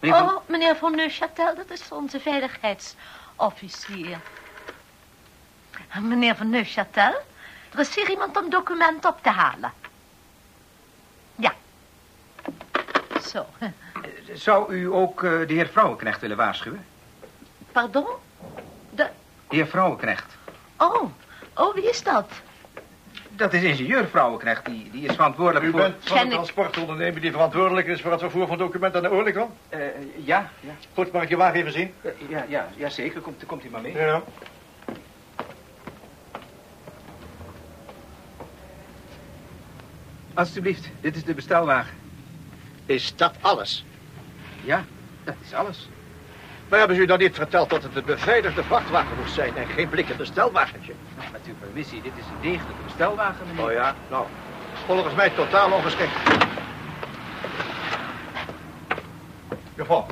Meneer 0.00 0.18
van... 0.18 0.28
Oh, 0.28 0.48
meneer 0.48 0.76
van 0.76 1.00
Neuchâtel, 1.00 1.56
dat 1.56 1.70
is 1.70 1.88
onze 1.90 2.20
veiligheidsofficier. 2.20 4.18
Meneer 6.00 6.36
van 6.36 6.50
Neuchâtel, 6.50 7.14
er 7.72 7.78
is 7.78 7.94
hier 7.94 8.10
iemand 8.10 8.36
om 8.36 8.50
documenten 8.50 9.10
op 9.10 9.22
te 9.22 9.30
halen. 9.30 9.72
Ja. 11.40 11.54
Zo. 13.30 13.46
Zou 14.32 14.74
u 14.74 14.92
ook 14.92 15.22
eh, 15.24 15.30
de 15.30 15.54
heer 15.54 15.66
Vrouwenknecht 15.66 16.20
willen 16.20 16.36
waarschuwen? 16.36 16.84
Pardon? 17.72 18.06
De... 18.90 19.08
De 19.48 19.56
heer 19.56 19.66
Vrouwenknecht. 19.66 20.36
Oh, 20.76 21.02
oh, 21.54 21.74
wie 21.74 21.88
is 21.88 22.02
dat? 22.02 22.30
Dat 23.30 23.52
is 23.52 23.62
ingenieur 23.62 24.06
Vrouwenknecht. 24.08 24.64
Die, 24.64 24.90
die 24.90 25.08
is 25.08 25.14
verantwoordelijk 25.14 25.64
U 25.64 25.70
voor... 25.70 25.80
bent 25.80 25.94
van 26.00 26.16
Ken 26.16 26.24
de 26.24 26.30
ik. 26.30 26.32
transportonderneming 26.34 27.20
die 27.20 27.30
verantwoordelijk 27.30 27.86
is 27.86 28.00
voor 28.00 28.10
het 28.10 28.20
vervoer 28.20 28.46
van 28.46 28.58
documenten 28.58 29.02
naar 29.02 29.12
Oerlikon? 29.12 29.50
Eh, 29.68 29.80
ja, 30.16 30.50
ja, 30.60 30.72
Goed, 30.94 31.12
mag 31.12 31.22
ik 31.22 31.28
je 31.28 31.36
wagen 31.36 31.58
even 31.60 31.72
zien? 31.72 31.94
Eh, 32.00 32.10
ja, 32.28 32.44
ja, 32.48 32.68
ja, 32.76 32.88
zeker. 32.88 33.20
Komt, 33.20 33.46
komt 33.46 33.64
u 33.64 33.70
maar 33.70 33.80
mee. 33.80 33.94
Ja. 33.94 34.22
Alsjeblieft, 40.34 40.88
dit 41.00 41.16
is 41.16 41.24
de 41.24 41.34
bestelwagen. 41.34 41.99
Is 42.90 43.16
dat 43.16 43.34
alles? 43.40 43.84
Ja, 44.64 44.84
dat 45.24 45.34
is 45.44 45.54
alles. 45.54 45.88
Maar 46.68 46.78
hebben 46.78 46.96
ze 46.96 47.02
u 47.02 47.06
dan 47.06 47.18
niet 47.18 47.34
verteld 47.34 47.70
dat 47.70 47.82
het 47.82 47.96
een 47.96 48.04
beveiligde 48.04 48.62
vrachtwagen 48.62 49.16
moest 49.16 49.34
zijn 49.34 49.56
en 49.56 49.66
geen 49.66 49.88
blikken 49.88 50.16
bestelwagentje? 50.16 50.92
Nou, 51.18 51.30
met 51.32 51.40
uw 51.46 51.54
permissie, 51.60 52.02
dit 52.02 52.12
is 52.16 52.24
een 52.24 52.50
degelijke 52.50 52.82
bestelwagen, 52.84 53.46
meneer. 53.46 53.64
Oh 53.64 53.72
ja, 53.72 53.94
nou, 54.10 54.26
volgens 54.86 55.14
mij 55.14 55.30
totaal 55.30 55.72
ongeschikt. 55.72 56.10
Juffrouw, 59.74 60.06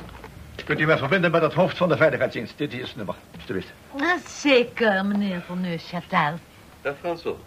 kunt 0.65 0.79
u 0.79 0.85
mij 0.85 0.97
verbinden 0.97 1.31
met 1.31 1.41
het 1.41 1.53
hoofd 1.53 1.77
van 1.77 1.89
de 1.89 1.97
veiligheidsdienst? 1.97 2.57
Dit 2.57 2.73
is 2.73 2.87
het 2.87 2.95
nummer, 2.95 3.15
alstublieft. 3.35 3.71
Ah, 3.97 4.17
Zeker, 4.27 5.05
meneer 5.05 5.41
van 5.47 5.65
Neuchâtel. 5.65 6.39
Dag 6.81 6.95
Fransel. 6.99 7.39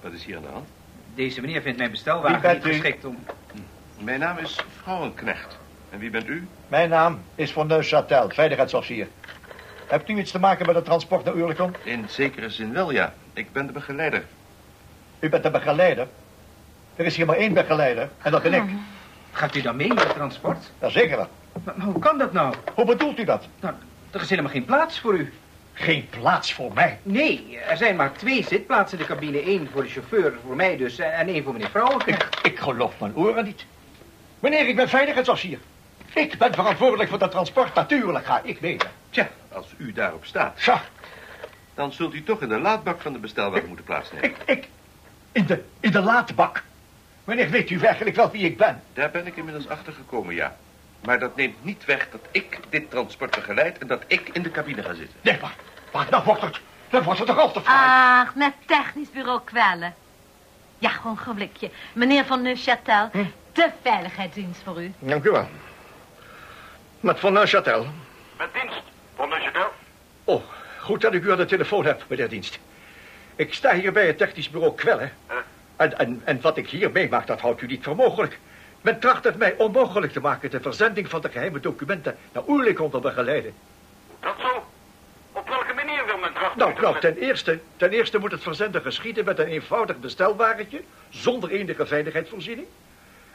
Wat 0.00 0.12
is 0.12 0.24
hier 0.24 0.36
aan 0.36 0.42
de 0.42 0.48
hand? 0.48 0.68
Deze 1.14 1.40
meneer 1.40 1.62
vindt 1.62 1.78
mijn 1.78 1.90
bestelwagen 1.90 2.54
niet 2.54 2.64
geschikt 2.64 3.04
om... 3.04 3.18
Mijn 4.00 4.20
naam 4.20 4.38
is 4.38 4.56
Vrouwenknecht. 4.82 5.58
En 5.90 5.98
wie 5.98 6.10
bent 6.10 6.28
u? 6.28 6.46
Mijn 6.68 6.88
naam 6.88 7.22
is 7.34 7.52
Van 7.52 7.68
Neuchâtel, 7.68 8.26
veiligheidsofficier. 8.28 9.08
Hebt 9.86 10.08
u 10.08 10.18
iets 10.18 10.30
te 10.30 10.38
maken 10.38 10.66
met 10.66 10.74
het 10.74 10.84
transport 10.84 11.24
naar 11.24 11.34
Oerlikon? 11.34 11.74
In 11.82 12.04
zekere 12.08 12.50
zin 12.50 12.72
wel, 12.72 12.90
ja. 12.90 13.14
Ik 13.32 13.52
ben 13.52 13.66
de 13.66 13.72
begeleider. 13.72 14.24
U 15.18 15.28
bent 15.28 15.42
de 15.42 15.50
begeleider. 15.50 16.06
Er 16.96 17.04
is 17.04 17.16
hier 17.16 17.26
maar 17.26 17.36
één 17.36 17.52
begeleider, 17.52 18.08
en 18.22 18.30
dat 18.30 18.42
ben 18.42 18.54
ik. 18.54 18.62
Gaat 19.32 19.54
u 19.54 19.60
dan 19.60 19.76
mee 19.76 19.88
met 19.88 20.02
het 20.02 20.14
transport? 20.14 20.70
Jazeker 20.80 21.16
wel. 21.16 21.28
Maar, 21.64 21.74
maar 21.76 21.86
hoe 21.86 21.98
kan 21.98 22.18
dat 22.18 22.32
nou? 22.32 22.54
Hoe 22.74 22.84
bedoelt 22.84 23.18
u 23.18 23.24
dat? 23.24 23.46
Nou, 23.60 23.74
er 24.10 24.20
is 24.20 24.30
helemaal 24.30 24.50
geen 24.50 24.64
plaats 24.64 25.00
voor 25.00 25.14
u. 25.14 25.32
Geen 25.72 26.08
plaats 26.10 26.52
voor 26.54 26.72
mij. 26.74 26.98
Nee, 27.02 27.58
er 27.68 27.76
zijn 27.76 27.96
maar 27.96 28.12
twee 28.12 28.44
zitplaatsen 28.44 28.98
in 28.98 29.04
de 29.04 29.10
cabine. 29.14 29.48
Eén 29.48 29.68
voor 29.72 29.82
de 29.82 29.88
chauffeur, 29.88 30.34
voor 30.46 30.56
mij 30.56 30.76
dus, 30.76 30.98
en 30.98 31.28
één 31.28 31.44
voor 31.44 31.52
meneer 31.52 31.70
Vrouwenknecht. 31.70 32.38
Ik, 32.38 32.52
ik 32.52 32.58
geloof 32.58 33.00
mijn 33.00 33.16
oren 33.16 33.44
niet. 33.44 33.64
Meneer, 34.40 34.68
ik 34.68 34.76
ben 34.76 34.88
veiligheidsofficier. 34.88 35.58
Ik 36.14 36.38
ben 36.38 36.54
verantwoordelijk 36.54 37.08
voor 37.08 37.18
dat 37.18 37.30
transport. 37.30 37.74
Natuurlijk 37.74 38.26
ga 38.26 38.40
ik 38.44 38.60
mee. 38.60 38.76
Tja, 39.10 39.28
als 39.52 39.66
u 39.76 39.92
daarop 39.92 40.24
staat, 40.24 40.60
Zo, 40.60 40.76
dan 41.74 41.92
zult 41.92 42.14
u 42.14 42.22
toch 42.22 42.42
in 42.42 42.48
de 42.48 42.58
laadbak 42.58 43.00
van 43.00 43.12
de 43.12 43.18
bestelwagen 43.18 43.66
moeten 43.68 43.84
plaatsnemen. 43.84 44.30
ik, 44.30 44.36
ik, 44.46 44.68
in 45.32 45.46
de, 45.46 45.64
in 45.80 45.90
de 45.90 46.00
laadbak. 46.00 46.62
Meneer, 47.24 47.50
weet 47.50 47.70
u 47.70 47.78
werkelijk 47.78 48.16
wel 48.16 48.30
wie 48.30 48.44
ik 48.44 48.56
ben? 48.56 48.82
Daar 48.92 49.10
ben 49.10 49.26
ik 49.26 49.36
inmiddels 49.36 49.68
achter 49.68 49.92
gekomen, 49.92 50.34
ja. 50.34 50.56
Maar 51.04 51.18
dat 51.18 51.36
neemt 51.36 51.64
niet 51.64 51.84
weg 51.84 52.08
dat 52.10 52.20
ik 52.30 52.58
dit 52.68 52.90
transport 52.90 53.34
begeleid 53.34 53.78
en 53.78 53.86
dat 53.86 54.02
ik 54.06 54.28
in 54.32 54.42
de 54.42 54.50
cabine 54.50 54.82
ga 54.82 54.94
zitten. 54.94 55.16
Nee, 55.20 55.38
maar, 55.40 55.54
maar 55.92 56.10
dan 56.10 56.22
wordt 56.24 56.42
het, 56.42 56.60
dan 56.90 57.02
wordt 57.02 57.18
het 57.18 57.28
toch 57.28 57.38
al 57.38 57.52
te 57.52 57.60
fraai. 57.60 58.26
Ach, 58.26 58.34
met 58.34 58.52
technisch 58.66 59.10
bureau 59.10 59.40
kwellen. 59.44 59.94
Ja, 60.78 60.88
gewoon 60.88 61.18
een 61.26 61.34
blikje. 61.34 61.70
Meneer 61.92 62.24
van 62.24 62.42
Neuchâtel, 62.42 63.10
de 63.60 63.70
veiligheidsdienst 63.82 64.62
voor 64.64 64.82
u. 64.82 64.92
Dank 64.98 65.24
u 65.24 65.30
wel. 65.30 65.48
Met 67.00 67.18
Van 67.18 67.32
Neuchâtel. 67.32 67.86
Met 68.38 68.52
dienst, 68.52 68.82
van 69.14 69.28
Neuchâtel. 69.28 69.68
Oh, 70.24 70.42
goed 70.78 71.00
dat 71.00 71.14
ik 71.14 71.24
u 71.24 71.30
aan 71.30 71.36
de 71.36 71.44
telefoon 71.44 71.84
heb, 71.84 72.04
meneer 72.06 72.28
Dienst. 72.28 72.58
Ik 73.36 73.54
sta 73.54 73.74
hier 73.74 73.92
bij 73.92 74.06
het 74.06 74.18
technisch 74.18 74.50
bureau 74.50 74.74
kwellen. 74.74 75.12
En, 75.76 75.98
en, 75.98 76.22
en 76.24 76.40
wat 76.40 76.56
ik 76.56 76.68
hier 76.68 76.90
meemaak, 76.90 77.26
dat 77.26 77.40
houdt 77.40 77.60
u 77.60 77.66
niet 77.66 77.84
voor 77.84 77.96
mogelijk. 77.96 78.38
Men 78.80 79.00
tracht 79.00 79.24
het 79.24 79.36
mij 79.36 79.54
onmogelijk 79.56 80.12
te 80.12 80.20
maken 80.20 80.50
de 80.50 80.60
verzending 80.60 81.08
van 81.08 81.20
de 81.20 81.28
geheime 81.28 81.60
documenten 81.60 82.16
naar 82.32 82.42
Oerlikon 82.48 82.90
te 82.90 82.98
begeleiden. 82.98 83.54
Dat 84.20 84.34
zo? 84.38 84.64
Op 85.32 85.48
welke 85.48 85.74
manier 85.74 86.06
wil 86.06 86.18
men 86.18 86.32
trachten? 86.32 86.58
Nou, 86.58 86.80
nou, 86.80 87.00
ten 87.00 87.16
eerste, 87.16 87.60
ten 87.76 87.90
eerste 87.90 88.18
moet 88.18 88.30
het 88.30 88.42
verzenden 88.42 88.82
geschieden 88.82 89.24
met 89.24 89.38
een 89.38 89.46
eenvoudig 89.46 89.98
bestelwagentje, 89.98 90.80
zonder 91.08 91.50
enige 91.50 91.86
veiligheidsvoorziening. 91.86 92.66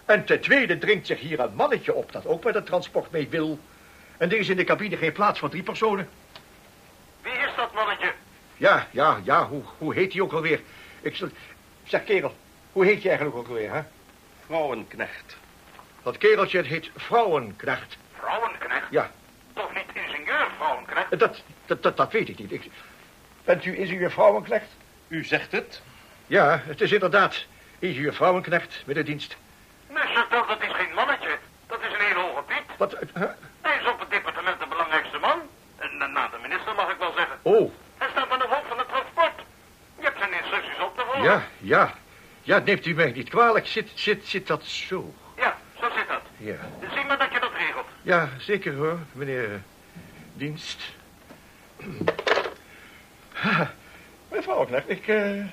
En 0.06 0.26
ten 0.26 0.42
tweede 0.42 0.78
dringt 0.78 1.08
zich 1.08 1.20
hier 1.20 1.40
een 1.40 1.56
mannetje 1.56 1.94
op 1.94 2.12
dat 2.12 2.26
ook 2.26 2.44
met 2.44 2.54
het 2.54 2.66
transport 2.66 3.12
mee 3.12 3.28
wil. 3.30 3.60
En 4.18 4.32
er 4.32 4.38
is 4.38 4.50
in 4.50 4.58
de 4.58 4.64
cabine 4.64 4.98
geen 4.98 5.12
plaats 5.12 5.40
voor 5.40 5.50
drie 5.50 5.64
personen. 5.64 6.10
Wie 7.22 7.32
is 7.32 7.56
dat 7.56 7.74
mannetje? 7.74 8.12
Ja, 8.58 8.88
ja, 8.92 9.20
ja, 9.24 9.48
hoe, 9.48 9.62
hoe 9.78 9.94
heet 9.94 10.14
hij 10.14 10.22
ook 10.22 10.34
alweer? 10.34 10.62
Ik 11.02 11.16
zal... 11.16 11.28
Zeg, 11.84 12.04
kerel, 12.04 12.36
hoe 12.72 12.86
heet 12.86 13.02
je 13.02 13.08
eigenlijk 13.08 13.38
ook 13.38 13.48
alweer, 13.48 13.74
hè? 13.74 13.82
Vrouwenknecht. 14.46 15.38
Dat 16.04 16.18
kereltje 16.18 16.62
heet 16.62 16.90
Vrouwenknecht. 16.96 17.98
Vrouwenknecht? 18.20 18.88
Ja, 18.90 19.12
Toch 19.54 19.74
niet 19.74 19.86
ingenieur, 19.94 20.48
vrouwenknecht? 20.58 21.20
dat, 21.20 21.42
dat, 21.66 21.84
dat, 21.84 21.98
dat 21.98 22.12
weet 22.12 22.30
ik 22.30 22.38
niet. 22.40 22.52
Ik... 22.52 22.70
Bent 23.44 23.66
u 23.66 23.78
ingenieur 23.78 24.12
Vrouwenknecht? 24.12 24.68
U 25.08 25.24
zegt 25.24 25.52
het. 25.52 25.82
Ja, 26.28 26.62
het 26.66 26.82
is 26.82 26.92
inderdaad 26.92 27.46
hier 27.80 28.14
vrouwenknecht 28.14 28.84
met 28.86 28.96
de 28.96 29.04
dienst. 29.04 29.38
Nee, 29.96 30.08
Chantal, 30.16 30.46
dat 30.48 30.62
is 30.62 30.74
geen 30.80 30.94
mannetje. 30.94 31.34
Dat 31.68 31.80
is 31.82 31.92
een 31.94 32.06
heel 32.10 32.22
hoge 32.26 32.44
piep. 32.44 32.68
Wat? 32.78 32.94
eh, 32.94 33.08
huh? 33.14 33.30
Hij 33.62 33.78
is 33.82 33.88
op 33.92 34.00
het 34.00 34.10
departement 34.10 34.60
de 34.60 34.68
belangrijkste 34.68 35.18
man. 35.20 35.40
En 35.78 35.98
na- 35.98 36.08
na 36.08 36.28
de 36.28 36.38
minister 36.42 36.76
mag 36.76 36.90
ik 36.92 36.98
wel 37.00 37.14
zeggen. 37.16 37.38
Oh, 37.42 37.72
Hij 37.98 38.08
staat 38.12 38.30
aan 38.30 38.40
de 38.40 38.48
hoofd 38.50 38.68
van 38.68 38.78
het 38.78 38.88
transport. 38.88 39.38
Je 40.00 40.04
hebt 40.04 40.18
zijn 40.18 40.34
instructies 40.34 40.80
op 40.80 40.96
te 40.98 41.04
volgen. 41.06 41.24
ja, 41.24 41.44
ja. 41.58 41.94
Ja, 42.42 42.58
neemt 42.60 42.86
u 42.86 42.94
mij 42.94 43.12
niet 43.12 43.30
kwalijk. 43.30 43.68
Zit, 43.68 43.90
zit, 43.94 44.26
zit 44.28 44.48
dat 44.48 44.64
zo? 44.64 45.14
Ja, 45.38 45.58
zo 45.80 45.90
zit 45.96 46.08
dat. 46.08 46.22
Ja. 46.38 46.56
Zie 46.94 47.06
maar 47.06 47.18
dat 47.18 47.32
je 47.34 47.40
dat 47.40 47.52
regelt. 47.58 47.88
Ja, 48.02 48.30
zeker 48.38 48.76
hoor, 48.76 48.98
meneer 49.12 49.44
eh, 49.54 49.60
Dienst. 50.34 50.82
Ha, 53.34 53.72
Mevrouw 54.30 54.66
Knecht, 54.66 54.90
ik, 54.90 55.08
eh, 55.08 55.44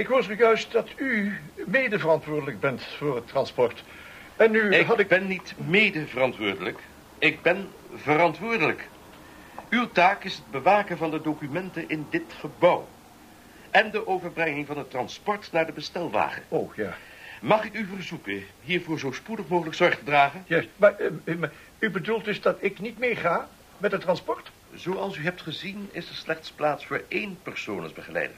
ik 0.00 0.06
hoor 0.06 0.22
zojuist 0.22 0.72
dat 0.72 0.88
u 0.96 1.38
mede 1.66 1.98
verantwoordelijk 1.98 2.60
bent 2.60 2.82
voor 2.82 3.16
het 3.16 3.28
transport. 3.28 3.84
En 4.36 4.50
nu 4.50 4.74
Ik 4.74 4.86
had 4.86 4.98
ik... 4.98 5.08
ben 5.08 5.26
niet 5.26 5.54
mede 5.56 6.06
verantwoordelijk. 6.06 6.78
Ik 7.18 7.42
ben 7.42 7.68
verantwoordelijk. 7.94 8.88
Uw 9.70 9.88
taak 9.92 10.24
is 10.24 10.34
het 10.34 10.50
bewaken 10.50 10.96
van 10.96 11.10
de 11.10 11.20
documenten 11.20 11.88
in 11.88 12.06
dit 12.10 12.32
gebouw. 12.38 12.88
En 13.70 13.90
de 13.90 14.06
overbrenging 14.06 14.66
van 14.66 14.78
het 14.78 14.90
transport 14.90 15.52
naar 15.52 15.66
de 15.66 15.72
bestelwagen. 15.72 16.42
Oh, 16.48 16.74
ja. 16.74 16.96
Mag 17.40 17.64
ik 17.64 17.74
u 17.74 17.86
verzoeken 17.94 18.42
hiervoor 18.60 18.98
zo 18.98 19.12
spoedig 19.12 19.48
mogelijk 19.48 19.76
zorg 19.76 19.98
te 19.98 20.04
dragen? 20.04 20.44
ja 20.46 20.62
maar, 20.76 20.94
eh, 20.98 21.06
eh, 21.24 21.36
maar 21.36 21.52
u 21.78 21.90
bedoelt 21.90 22.24
dus 22.24 22.40
dat 22.40 22.56
ik 22.60 22.80
niet 22.80 22.98
meega 22.98 23.48
met 23.78 23.92
het 23.92 24.00
transport? 24.00 24.50
Zoals 24.74 25.16
u 25.16 25.22
hebt 25.22 25.42
gezien 25.42 25.88
is 25.92 26.08
er 26.08 26.14
slechts 26.14 26.50
plaats 26.50 26.86
voor 26.86 27.02
één 27.08 27.38
persoonsbegeleider. 27.42 28.36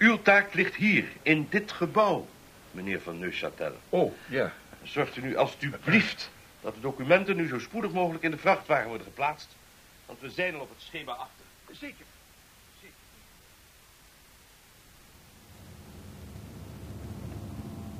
Uw 0.00 0.22
taak 0.22 0.54
ligt 0.54 0.74
hier, 0.74 1.04
in 1.22 1.46
dit 1.50 1.72
gebouw, 1.72 2.26
meneer 2.70 3.00
van 3.00 3.18
Neuchâtel. 3.18 3.72
Oh, 3.88 4.12
ja. 4.28 4.52
Zorgt 4.82 5.16
u 5.16 5.20
nu 5.20 5.36
alstublieft 5.36 6.30
dat 6.60 6.74
de 6.74 6.80
documenten 6.80 7.36
nu 7.36 7.48
zo 7.48 7.58
spoedig 7.58 7.92
mogelijk 7.92 8.24
in 8.24 8.30
de 8.30 8.36
vrachtwagen 8.36 8.88
worden 8.88 9.06
geplaatst. 9.06 9.56
Want 10.06 10.20
we 10.20 10.30
zijn 10.30 10.54
al 10.54 10.60
op 10.60 10.68
het 10.68 10.82
schema 10.82 11.12
achter. 11.12 11.44
Zeker. 11.70 12.04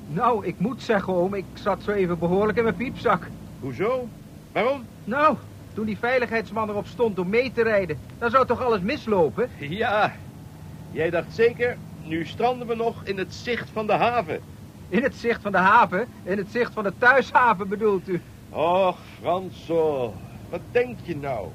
Nou, 0.07 0.45
ik 0.45 0.59
moet 0.59 0.81
zeggen, 0.81 1.13
oom, 1.13 1.33
ik 1.33 1.45
zat 1.53 1.83
zo 1.83 1.91
even 1.91 2.19
behoorlijk 2.19 2.57
in 2.57 2.63
mijn 2.63 2.75
piepzak. 2.75 3.27
Hoezo? 3.59 4.07
Waarom? 4.51 4.85
Nou, 5.03 5.37
toen 5.73 5.85
die 5.85 5.97
veiligheidsman 5.97 6.69
erop 6.69 6.87
stond 6.87 7.19
om 7.19 7.29
mee 7.29 7.51
te 7.51 7.63
rijden, 7.63 7.99
dan 8.17 8.29
zou 8.29 8.45
toch 8.45 8.61
alles 8.61 8.81
mislopen? 8.81 9.49
Ja, 9.57 10.15
jij 10.91 11.09
dacht 11.09 11.33
zeker, 11.33 11.77
nu 12.03 12.25
stranden 12.25 12.67
we 12.67 12.75
nog 12.75 13.03
in 13.03 13.17
het 13.17 13.33
zicht 13.33 13.69
van 13.69 13.87
de 13.87 13.93
haven. 13.93 14.41
In 14.89 15.03
het 15.03 15.15
zicht 15.15 15.41
van 15.41 15.51
de 15.51 15.57
haven, 15.57 16.07
in 16.23 16.37
het 16.37 16.51
zicht 16.51 16.73
van 16.73 16.83
de 16.83 16.93
thuishaven 16.97 17.67
bedoelt 17.69 18.07
u? 18.07 18.21
Och, 18.49 18.97
Fransel, 19.19 20.13
wat 20.49 20.61
denk 20.71 20.97
je 21.03 21.15
nou? 21.15 21.47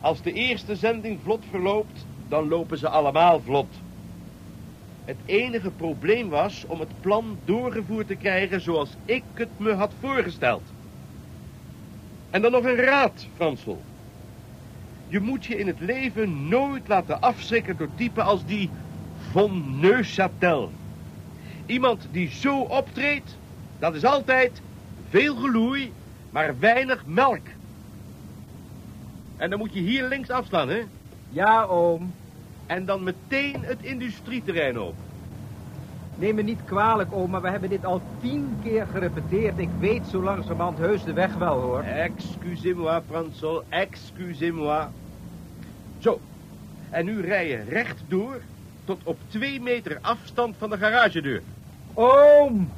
Als 0.00 0.22
de 0.22 0.32
eerste 0.32 0.76
zending 0.76 1.18
vlot 1.22 1.44
verloopt, 1.50 2.06
dan 2.28 2.48
lopen 2.48 2.78
ze 2.78 2.88
allemaal 2.88 3.40
vlot. 3.40 3.74
Het 5.04 5.16
enige 5.24 5.70
probleem 5.70 6.28
was 6.28 6.64
om 6.66 6.80
het 6.80 7.00
plan 7.00 7.38
doorgevoerd 7.44 8.06
te 8.06 8.14
krijgen 8.14 8.60
zoals 8.60 8.96
ik 9.04 9.22
het 9.34 9.58
me 9.58 9.72
had 9.72 9.92
voorgesteld. 10.00 10.62
En 12.30 12.42
dan 12.42 12.52
nog 12.52 12.64
een 12.64 12.76
raad, 12.76 13.26
Fransel. 13.36 13.82
Je 15.08 15.20
moet 15.20 15.44
je 15.44 15.56
in 15.56 15.66
het 15.66 15.80
leven 15.80 16.48
nooit 16.48 16.88
laten 16.88 17.20
afschrikken 17.20 17.76
door 17.76 17.88
typen 17.94 18.24
als 18.24 18.44
die 18.44 18.70
von 19.30 19.80
Neuchâtel. 19.80 20.70
Iemand 21.66 22.08
die 22.10 22.28
zo 22.28 22.60
optreedt, 22.60 23.36
dat 23.78 23.94
is 23.94 24.04
altijd 24.04 24.60
veel 25.08 25.34
geloei, 25.36 25.92
maar 26.30 26.58
weinig 26.58 27.06
melk. 27.06 27.46
En 29.36 29.50
dan 29.50 29.58
moet 29.58 29.74
je 29.74 29.80
hier 29.80 30.08
links 30.08 30.30
afslaan, 30.30 30.68
hè? 30.68 30.82
Ja, 31.28 31.64
oom. 31.64 32.12
En 32.66 32.84
dan 32.84 33.02
meteen 33.02 33.56
het 33.60 33.78
industrieterrein 33.80 34.80
op. 34.80 34.94
Neem 36.14 36.34
me 36.34 36.42
niet 36.42 36.60
kwalijk, 36.64 37.12
oom, 37.12 37.30
maar 37.30 37.42
we 37.42 37.50
hebben 37.50 37.68
dit 37.68 37.84
al 37.84 38.02
tien 38.20 38.58
keer 38.62 38.86
gerepeteerd. 38.86 39.58
Ik 39.58 39.68
weet 39.78 40.06
zo 40.06 40.22
langzamerhand 40.22 40.78
heus 40.78 41.04
de 41.04 41.12
weg 41.12 41.34
wel, 41.34 41.60
hoor. 41.60 41.82
Excusez-moi, 41.82 43.00
Fransol, 43.08 43.62
excusez-moi. 43.68 44.86
Zo, 45.98 46.20
en 46.90 47.04
nu 47.04 47.20
rij 47.20 47.48
je 47.48 47.62
rechtdoor 47.68 48.40
tot 48.90 49.00
op 49.04 49.18
twee 49.28 49.60
meter 49.60 49.98
afstand 50.00 50.56
van 50.58 50.70
de 50.70 50.78
garagedeur. 50.78 51.42
Oom! 51.94 52.72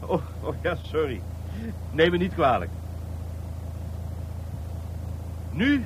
Oh, 0.00 0.22
oh 0.42 0.54
ja, 0.62 0.74
sorry. 0.82 1.20
Neem 1.90 2.10
me 2.10 2.16
niet 2.16 2.34
kwalijk. 2.34 2.70
Nu 5.50 5.84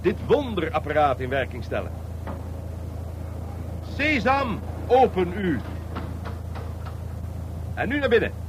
dit 0.00 0.16
wonderapparaat 0.26 1.20
in 1.20 1.28
werking 1.28 1.64
stellen. 1.64 1.90
Sesam, 3.96 4.60
open 4.86 5.32
u. 5.36 5.60
En 7.74 7.88
nu 7.88 7.98
naar 7.98 8.08
binnen. 8.08 8.43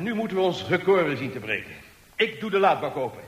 En 0.00 0.06
nu 0.06 0.14
moeten 0.14 0.36
we 0.36 0.42
ons 0.42 0.66
record 0.68 1.06
weer 1.06 1.16
zien 1.16 1.32
te 1.32 1.38
breken. 1.38 1.72
Ik 2.16 2.40
doe 2.40 2.50
de 2.50 2.58
laadbak 2.58 2.96
open. 2.96 3.20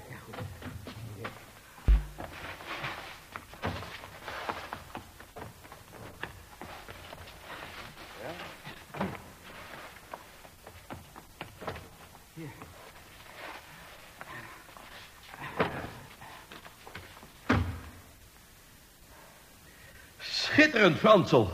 Schitterend, 20.18 20.98
Fransel. 20.98 21.50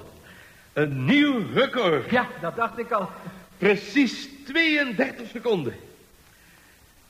Een 0.73 1.05
nieuw 1.05 1.53
record. 1.53 2.11
Ja, 2.11 2.27
dat 2.41 2.57
dacht 2.57 2.79
ik 2.79 2.93
al. 2.93 3.11
Precies 3.59 4.29
32 4.47 5.29
seconden. 5.29 5.75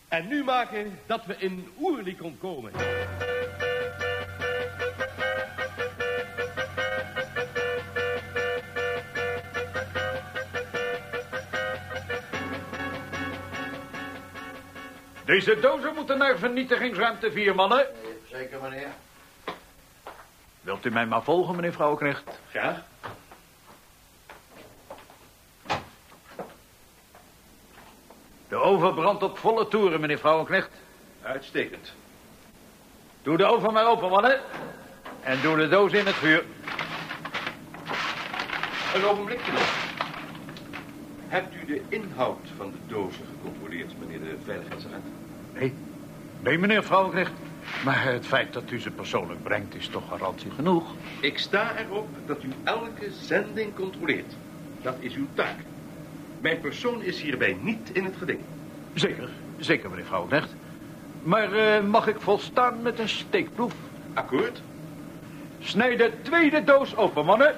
En 0.09 0.29
nu 0.29 0.45
maken 0.45 0.99
dat 1.07 1.27
we 1.27 1.35
in 1.39 1.69
Oerlikon 1.81 2.39
komen. 2.41 2.73
Deze 15.25 15.61
dozen 15.61 15.95
moeten 15.95 16.19
naar 16.19 16.39
vernietigingsruimte 16.39 17.33
4, 17.33 17.55
mannen. 17.55 17.87
Zeker, 18.31 18.61
meneer. 18.63 18.89
Wilt 20.61 20.85
u 20.85 20.91
mij 20.91 21.07
maar 21.07 21.23
volgen, 21.23 21.57
meneer 21.57 21.73
Vrouwenknecht? 21.73 22.23
Graag. 22.51 22.77
De 22.77 22.98
oven 28.69 28.95
brandt 28.95 29.23
op 29.23 29.39
volle 29.39 29.69
toeren, 29.69 30.01
meneer 30.01 30.19
Vrouwenknecht. 30.19 30.71
Uitstekend. 31.23 31.93
Doe 33.23 33.37
de 33.37 33.45
oven 33.45 33.73
maar 33.73 33.87
open, 33.87 34.09
mannen. 34.11 34.41
En 35.21 35.39
doe 35.43 35.57
de 35.57 35.69
doos 35.69 35.93
in 35.93 36.07
het 36.07 36.15
vuur. 36.15 36.45
Een 38.95 39.05
ogenblikje 39.05 39.53
nog. 39.53 39.87
Hebt 41.29 41.55
u 41.55 41.65
de 41.65 41.83
inhoud 41.89 42.49
van 42.57 42.71
de 42.71 42.79
dozen 42.87 43.25
gecontroleerd, 43.27 43.93
meneer 43.99 44.21
de 44.21 44.37
veiligheidsagent? 44.45 45.05
Nee. 45.55 45.75
Nee, 46.41 46.59
meneer 46.59 46.85
Vrouwenknecht. 46.85 47.33
Maar 47.85 48.05
het 48.05 48.27
feit 48.27 48.53
dat 48.53 48.71
u 48.71 48.81
ze 48.81 48.91
persoonlijk 48.91 49.43
brengt 49.43 49.75
is 49.75 49.89
toch 49.89 50.09
garantie 50.09 50.51
genoeg. 50.51 50.95
Ik 51.21 51.39
sta 51.39 51.77
erop 51.77 52.09
dat 52.27 52.43
u 52.43 52.49
elke 52.65 53.11
zending 53.11 53.75
controleert. 53.75 54.37
Dat 54.83 54.97
is 55.01 55.15
uw 55.15 55.27
taak. 55.35 55.57
Mijn 56.41 56.61
persoon 56.61 57.03
is 57.03 57.21
hierbij 57.21 57.57
niet 57.61 57.91
in 57.93 58.05
het 58.05 58.17
geding. 58.17 58.41
Zeker, 58.95 59.29
zeker, 59.59 59.91
meneer 59.91 60.05
Vrouwenknecht. 60.05 60.55
Maar 61.23 61.53
eh, 61.53 61.83
mag 61.83 62.07
ik 62.07 62.21
volstaan 62.21 62.83
met 62.83 62.99
een 62.99 63.09
steekproef? 63.09 63.73
Akkoord? 64.15 64.63
Snijd 65.61 65.99
de 65.99 66.13
tweede 66.23 66.65
doos 66.65 66.97
open, 66.97 67.25
mannen. 67.25 67.55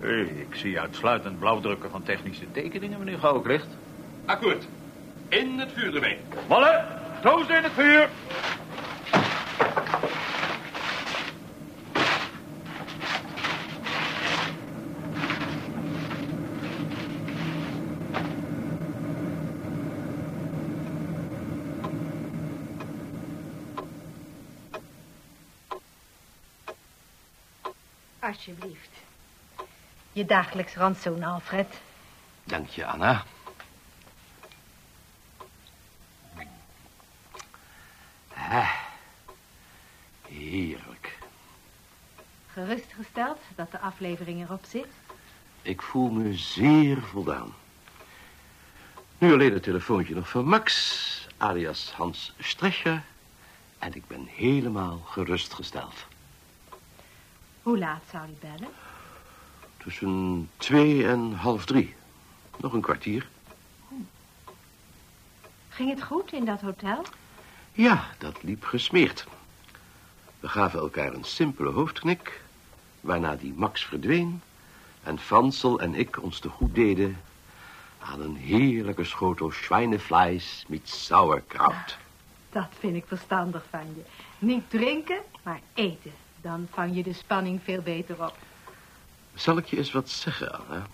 Hey, 0.00 0.20
ik 0.22 0.54
zie 0.54 0.80
uitsluitend 0.80 1.38
blauwdrukken 1.38 1.90
van 1.90 2.02
technische 2.02 2.50
tekeningen, 2.52 2.98
meneer 2.98 3.18
Vrouwenknecht. 3.18 3.66
Akkoord. 4.24 4.66
In 5.28 5.58
het 5.58 5.72
vuur 5.72 5.94
ermee. 5.94 6.18
Mannen, 6.48 6.86
doos 7.22 7.48
in 7.48 7.62
het 7.62 7.72
vuur. 7.72 8.08
Alsjeblieft. 28.18 28.90
Je 30.14 30.24
dagelijks 30.24 30.74
rantsoen, 30.74 31.22
Alfred. 31.22 31.80
Dank 32.44 32.68
je, 32.68 32.86
Anna. 32.86 33.24
Ah, 38.34 38.74
heerlijk. 40.28 41.18
Gerustgesteld 42.52 43.38
dat 43.56 43.70
de 43.70 43.80
aflevering 43.80 44.42
erop 44.42 44.64
zit? 44.68 44.86
Ik 45.62 45.82
voel 45.82 46.10
me 46.10 46.34
zeer 46.34 47.02
voldaan. 47.02 47.54
Nu 49.18 49.32
alleen 49.32 49.52
het 49.52 49.62
telefoontje 49.62 50.14
nog 50.14 50.28
van 50.28 50.44
Max, 50.44 51.28
alias 51.36 51.92
Hans 51.92 52.32
Strescher. 52.38 53.02
En 53.78 53.94
ik 53.94 54.06
ben 54.06 54.26
helemaal 54.26 54.98
gerustgesteld. 54.98 55.94
Hoe 57.62 57.78
laat 57.78 58.02
zou 58.10 58.24
hij 58.24 58.50
bellen? 58.50 58.83
Tussen 59.84 60.50
twee 60.56 61.06
en 61.08 61.32
half 61.32 61.64
drie. 61.64 61.94
Nog 62.56 62.72
een 62.72 62.80
kwartier. 62.80 63.28
Ging 65.68 65.90
het 65.90 66.02
goed 66.02 66.32
in 66.32 66.44
dat 66.44 66.60
hotel? 66.60 67.04
Ja, 67.72 68.04
dat 68.18 68.42
liep 68.42 68.64
gesmeerd. 68.64 69.26
We 70.40 70.48
gaven 70.48 70.78
elkaar 70.78 71.12
een 71.12 71.24
simpele 71.24 71.70
hoofdknik, 71.70 72.40
waarna 73.00 73.36
die 73.36 73.52
Max 73.56 73.84
verdween 73.84 74.42
en 75.02 75.18
Fransel 75.18 75.80
en 75.80 75.94
ik 75.94 76.22
ons 76.22 76.38
te 76.38 76.48
goed 76.48 76.74
deden 76.74 77.20
aan 77.98 78.20
een 78.20 78.36
heerlijke 78.36 79.04
schotel 79.04 79.50
schweinefleisch 79.50 80.64
met 80.68 80.88
sauerkraut. 80.88 81.96
Dat 82.50 82.68
vind 82.78 82.96
ik 82.96 83.04
verstandig 83.06 83.64
van 83.70 83.86
je. 83.94 84.02
Niet 84.38 84.70
drinken, 84.70 85.18
maar 85.42 85.60
eten. 85.74 86.12
Dan 86.40 86.68
vang 86.70 86.96
je 86.96 87.02
de 87.02 87.12
spanning 87.12 87.60
veel 87.64 87.82
beter 87.82 88.24
op. 88.24 88.36
Zal 89.34 89.56
ik 89.56 89.66
je 89.66 89.76
eens 89.76 89.92
wat 89.92 90.10
zeggen, 90.10 90.52
Anna? 90.52 90.86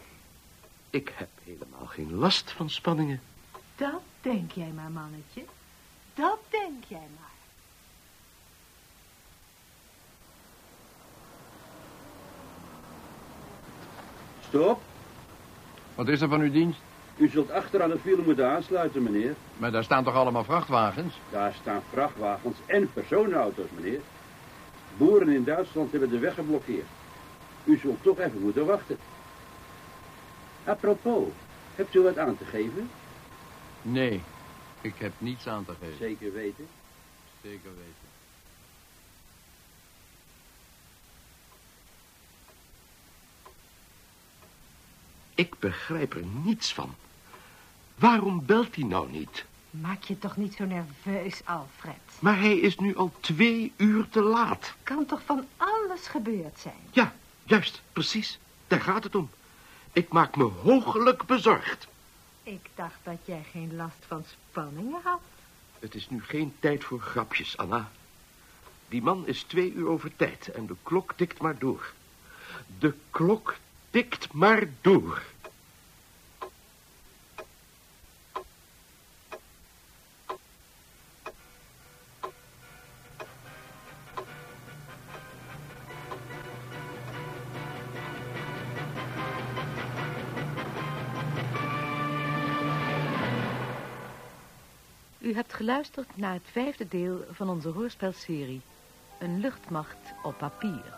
Ik 0.90 1.12
heb 1.14 1.28
helemaal 1.44 1.86
geen 1.86 2.14
last 2.14 2.50
van 2.50 2.70
spanningen. 2.70 3.20
Dat 3.76 4.00
denk 4.20 4.52
jij 4.52 4.72
maar, 4.74 4.90
mannetje. 4.90 5.44
Dat 6.14 6.38
denk 6.50 6.84
jij 6.88 7.06
maar. 7.18 7.28
Stop. 14.48 14.80
Wat 15.94 16.08
is 16.08 16.20
er 16.20 16.28
van 16.28 16.40
uw 16.40 16.50
dienst? 16.50 16.80
U 17.16 17.28
zult 17.28 17.50
achter 17.50 17.82
aan 17.82 17.90
het 17.90 18.00
file 18.00 18.22
moeten 18.22 18.50
aansluiten, 18.50 19.02
meneer. 19.02 19.34
Maar 19.56 19.70
daar 19.70 19.84
staan 19.84 20.04
toch 20.04 20.14
allemaal 20.14 20.44
vrachtwagens? 20.44 21.14
Daar 21.30 21.54
staan 21.60 21.82
vrachtwagens 21.92 22.56
en 22.66 22.92
personenauto's, 22.92 23.68
meneer. 23.74 24.00
Boeren 24.96 25.28
in 25.28 25.44
Duitsland 25.44 25.90
hebben 25.90 26.10
de 26.10 26.18
weg 26.18 26.34
geblokkeerd. 26.34 26.86
U 27.64 27.78
zult 27.78 28.02
toch 28.02 28.18
even 28.18 28.40
moeten 28.40 28.66
wachten. 28.66 28.98
Apropos, 30.64 31.28
hebt 31.74 31.94
u 31.94 32.00
wat 32.00 32.18
aan 32.18 32.36
te 32.36 32.44
geven? 32.44 32.90
Nee, 33.82 34.22
ik 34.80 34.94
heb 34.98 35.12
niets 35.18 35.46
aan 35.46 35.64
te 35.64 35.72
geven. 35.80 35.96
Zeker 35.96 36.32
weten. 36.32 36.68
Zeker 37.42 37.70
weten. 37.76 38.08
Ik 45.34 45.58
begrijp 45.58 46.14
er 46.14 46.24
niets 46.24 46.74
van. 46.74 46.94
Waarom 47.94 48.46
belt 48.46 48.74
hij 48.74 48.84
nou 48.84 49.10
niet? 49.10 49.44
Maak 49.70 50.02
je 50.02 50.18
toch 50.18 50.36
niet 50.36 50.54
zo 50.54 50.64
nerveus, 50.64 51.40
Alfred. 51.44 51.94
Maar 52.18 52.38
hij 52.38 52.56
is 52.58 52.76
nu 52.76 52.96
al 52.96 53.12
twee 53.20 53.72
uur 53.76 54.08
te 54.08 54.22
laat. 54.22 54.74
Kan 54.82 55.06
toch 55.06 55.22
van 55.24 55.46
alles 55.56 56.06
gebeurd 56.06 56.58
zijn? 56.58 56.80
Ja, 56.90 57.12
juist, 57.44 57.82
precies. 57.92 58.38
Daar 58.66 58.80
gaat 58.80 59.04
het 59.04 59.14
om. 59.14 59.30
Ik 59.92 60.08
maak 60.08 60.36
me 60.36 60.44
hoogelijk 60.44 61.26
bezorgd. 61.26 61.86
Ik 62.42 62.70
dacht 62.74 62.98
dat 63.02 63.18
jij 63.24 63.44
geen 63.50 63.76
last 63.76 64.04
van 64.06 64.24
spanningen 64.24 65.00
had. 65.02 65.20
Het 65.78 65.94
is 65.94 66.10
nu 66.10 66.22
geen 66.22 66.54
tijd 66.60 66.84
voor 66.84 67.00
grapjes, 67.00 67.56
Anna. 67.56 67.90
Die 68.88 69.02
man 69.02 69.26
is 69.26 69.42
twee 69.42 69.72
uur 69.72 69.88
over 69.88 70.16
tijd 70.16 70.48
en 70.48 70.66
de 70.66 70.76
klok 70.82 71.12
tikt 71.16 71.40
maar 71.40 71.58
door. 71.58 71.92
De 72.78 72.94
klok 73.10 73.56
tikt 73.90 74.32
maar 74.32 74.68
door. 74.80 75.22
U 95.30 95.34
hebt 95.34 95.52
geluisterd 95.52 96.16
naar 96.16 96.32
het 96.32 96.46
vijfde 96.50 96.88
deel 96.88 97.24
van 97.30 97.48
onze 97.48 97.68
hoorspelserie 97.68 98.60
Een 99.18 99.40
luchtmacht 99.40 100.12
op 100.22 100.38
papier. 100.38 100.94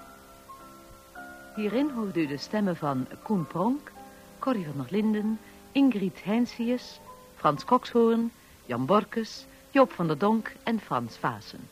Hierin 1.55 1.90
hoorde 1.90 2.21
u 2.21 2.27
de 2.27 2.37
stemmen 2.37 2.77
van 2.77 3.07
Koen 3.23 3.47
Pronk, 3.47 3.92
Corrie 4.38 4.64
van 4.64 4.77
der 4.77 4.87
Linden, 4.90 5.38
Ingrid 5.73 6.25
Heinsius, 6.25 7.01
Frans 7.37 7.64
Kokshoorn, 7.64 8.33
Jan 8.66 8.87
Borkes, 8.87 9.47
Joop 9.71 9.92
van 9.92 10.07
der 10.07 10.18
Donk 10.18 10.53
en 10.62 10.81
Frans 10.81 11.16
Vaassen. 11.16 11.68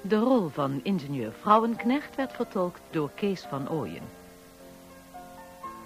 De 0.00 0.18
rol 0.18 0.48
van 0.48 0.80
ingenieur 0.82 1.32
Vrouwenknecht 1.32 2.16
werd 2.16 2.32
vertolkt 2.32 2.80
door 2.90 3.10
Kees 3.14 3.40
van 3.40 3.70
Ooyen. 3.70 4.08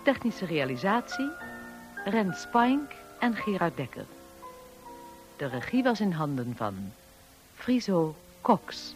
Technische 0.03 0.45
realisatie, 0.45 1.31
Rens 2.05 2.41
Spink 2.41 2.91
en 3.19 3.37
Gerard 3.37 3.77
Dekker. 3.77 4.07
De 5.42 5.48
regie 5.48 5.83
was 5.83 6.00
in 6.00 6.12
handen 6.12 6.55
van 6.57 6.92
Friso 7.55 8.14
Cox. 8.42 8.94